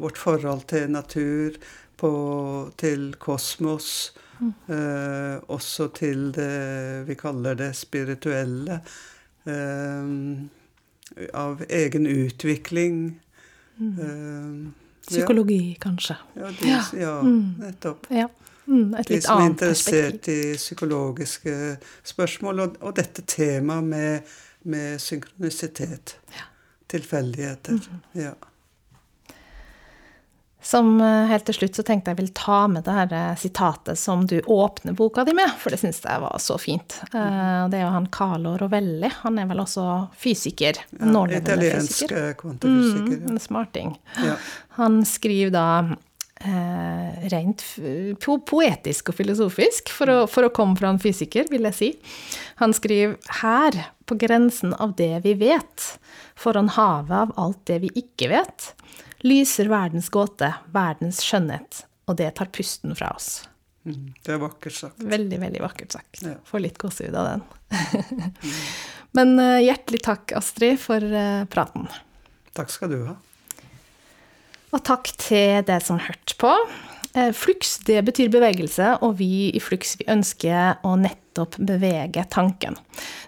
vårt 0.02 0.18
forhold 0.18 0.66
til 0.72 0.88
natur, 0.94 1.58
på, 1.98 2.12
til 2.82 3.12
kosmos. 3.22 3.92
Eh, 4.42 5.38
også 5.48 5.88
til 5.96 6.32
det 6.36 7.06
vi 7.08 7.16
kaller 7.16 7.56
det 7.56 7.70
spirituelle. 7.78 8.82
Eh, 9.48 10.10
av 11.38 11.62
egen 11.70 12.08
utvikling. 12.10 12.98
Eh, 13.80 14.66
Psykologi, 15.08 15.78
kanskje. 15.82 16.16
Ja, 16.36 16.47
de, 16.60 16.68
Ja. 16.68 16.82
ja 16.99 17.22
Mm. 17.22 17.56
nettopp. 17.60 18.08
Ja. 18.12 18.28
Mm, 18.68 18.93
et 18.95 19.08
De 19.08 19.14
litt 19.14 19.24
som 19.24 19.41
er 19.41 19.53
perspektiv. 19.53 20.06
interessert 20.06 20.28
i 20.28 20.56
psykologiske 20.58 21.78
spørsmål, 22.03 22.60
og, 22.60 22.78
og 22.82 22.95
dette 22.95 23.22
temaet 23.22 23.84
med, 23.84 24.20
med 24.64 24.99
synkronisitet. 24.99 26.18
Tilfeldigheter. 26.89 27.72
Mm. 27.74 28.22
Ja. 28.22 28.32
Som 30.66 30.95
eh, 31.03 31.28
helt 31.30 31.45
til 31.45 31.53
slutt 31.59 31.78
så 31.78 31.84
tenkte 31.86 32.09
jeg 32.13 32.18
vil 32.24 32.32
ta 32.34 32.63
med 32.72 32.88
det 32.88 32.93
her 32.95 33.11
eh, 33.13 33.36
sitatet 33.38 33.99
som 34.01 34.24
du 34.26 34.39
åpner 34.49 34.95
boka 34.97 35.22
di 35.28 35.36
med, 35.38 35.51
for 35.61 35.70
det 35.70 35.78
syns 35.84 35.99
jeg 36.01 36.24
var 36.24 36.41
så 36.41 36.57
fint. 36.61 36.97
Eh, 37.11 37.68
Det 37.70 37.78
er 37.78 37.84
jo 37.86 37.91
han 37.93 38.07
Carlo 38.09 38.55
Rovelli. 38.57 39.11
Han 39.22 39.38
er 39.41 39.45
vel 39.51 39.61
også 39.61 39.86
fysiker. 40.18 40.80
Ja, 40.97 41.26
italiensk 41.38 42.07
fysiker. 42.07 42.34
kvantefysiker. 42.41 42.41
kvantefysiker. 42.41 43.22
Mm, 43.22 43.32
en 43.36 43.43
smarting. 43.43 43.93
Ja. 44.26 44.36
Han 44.80 45.03
skriver 45.05 45.53
da 45.53 45.68
eh, 46.41 47.28
rent 47.32 47.61
po 48.26 48.39
poetisk 48.49 49.11
og 49.13 49.20
filosofisk, 49.20 49.91
for 49.93 50.11
å, 50.11 50.18
for 50.30 50.47
å 50.47 50.53
komme 50.55 50.78
fra 50.80 50.89
en 50.93 51.01
fysiker, 51.01 51.45
vil 51.53 51.70
jeg 51.70 51.78
si. 51.78 51.91
Han 52.63 52.74
skriver 52.74 53.20
her, 53.43 53.84
på 54.05 54.18
grensen 54.22 54.74
av 54.82 54.91
det 54.97 55.22
vi 55.24 55.32
vet, 55.39 55.86
foran 56.38 56.68
havet 56.76 57.16
av 57.24 57.32
alt 57.41 57.61
det 57.70 57.80
vi 57.86 57.89
ikke 58.01 58.30
vet, 58.34 58.72
lyser 59.26 59.69
verdens 59.71 60.11
gåte, 60.13 60.51
verdens 60.73 61.21
skjønnhet, 61.26 61.84
og 62.05 62.19
det 62.21 62.32
tar 62.38 62.51
pusten 62.53 62.95
fra 62.97 63.11
oss. 63.15 63.45
Mm, 63.86 64.13
det 64.26 64.34
er 64.34 64.41
vakkert 64.41 64.78
sagt. 64.78 65.03
Veldig, 65.13 65.39
veldig 65.41 65.61
vakkert 65.61 65.97
sagt. 65.97 66.23
Ja. 66.26 66.38
Får 66.47 66.63
litt 66.63 66.80
gåsehud 66.82 67.15
av 67.17 67.28
den. 67.30 67.45
Men 69.17 69.38
eh, 69.39 69.61
hjertelig 69.67 70.01
takk, 70.05 70.34
Astrid, 70.38 70.80
for 70.82 71.03
eh, 71.05 71.45
praten. 71.51 71.86
Takk 72.57 72.73
skal 72.73 72.93
du 72.93 72.99
ha. 73.05 73.15
Og 74.76 74.82
takk 74.84 75.11
til 75.21 75.61
deg 75.67 75.84
som 75.86 76.01
hørte 76.01 76.36
på. 76.41 76.51
Eh, 77.16 77.32
Flux 77.32 77.78
det 77.88 78.01
betyr 78.03 78.30
bevegelse, 78.32 78.97
og 79.05 79.18
vi 79.22 79.47
i 79.55 79.61
Flux 79.63 79.95
vi 79.99 80.07
ønsker 80.11 80.82
å 80.84 80.95
nettopp 80.99 81.55
bevege 81.63 82.26
tanken. 82.32 82.76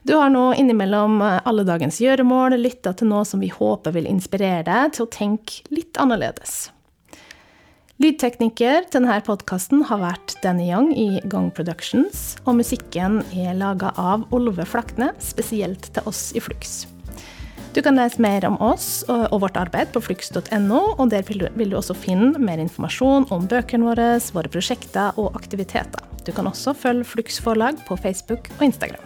Du 0.04 0.18
har 0.20 0.32
nå 0.34 0.50
innimellom 0.60 1.22
eh, 1.24 1.38
alle 1.48 1.64
dagens 1.68 2.02
gjøremål 2.04 2.58
lytta 2.60 2.92
til 2.98 3.14
noe 3.14 3.24
som 3.28 3.44
vi 3.44 3.52
håper 3.54 3.96
vil 3.96 4.10
inspirere 4.12 4.66
deg 4.68 4.98
til 4.98 5.08
å 5.08 5.14
tenke 5.14 5.64
litt 5.72 6.00
annerledes. 6.04 6.68
Lydtekniker 7.98 8.84
til 8.92 9.00
denne 9.00 9.16
podkasten 9.26 9.88
har 9.90 10.04
vært 10.04 10.36
Danny 10.44 10.68
Young 10.68 10.92
i 10.94 11.24
Gong 11.32 11.48
Productions, 11.56 12.36
og 12.44 12.60
musikken 12.60 13.24
er 13.32 13.58
laga 13.58 13.96
av 13.98 14.28
Olve 14.36 14.68
Flakne, 14.70 15.14
spesielt 15.24 15.90
til 15.96 16.12
oss 16.12 16.30
i 16.38 16.44
Flux. 16.44 16.84
Du 17.78 17.84
kan 17.86 17.94
lese 17.94 18.18
mer 18.18 18.42
om 18.48 18.56
oss 18.58 19.04
og 19.06 19.36
vårt 19.44 19.58
arbeid 19.62 19.92
på 19.94 20.02
flux.no, 20.02 20.80
og 20.98 21.12
der 21.12 21.22
vil 21.28 21.44
du, 21.44 21.46
vil 21.60 21.70
du 21.70 21.76
også 21.78 21.94
finne 21.94 22.42
mer 22.42 22.58
informasjon 22.64 23.28
om 23.30 23.46
bøkene 23.46 23.92
våre, 23.92 24.08
våre 24.34 24.50
prosjekter 24.50 25.14
og 25.22 25.38
aktiviteter. 25.38 26.10
Du 26.26 26.34
kan 26.34 26.50
også 26.50 26.74
følge 26.74 27.06
Flux 27.06 27.38
forlag 27.38 27.78
på 27.86 28.02
Facebook 28.02 28.50
og 28.58 28.66
Instagram. 28.72 29.06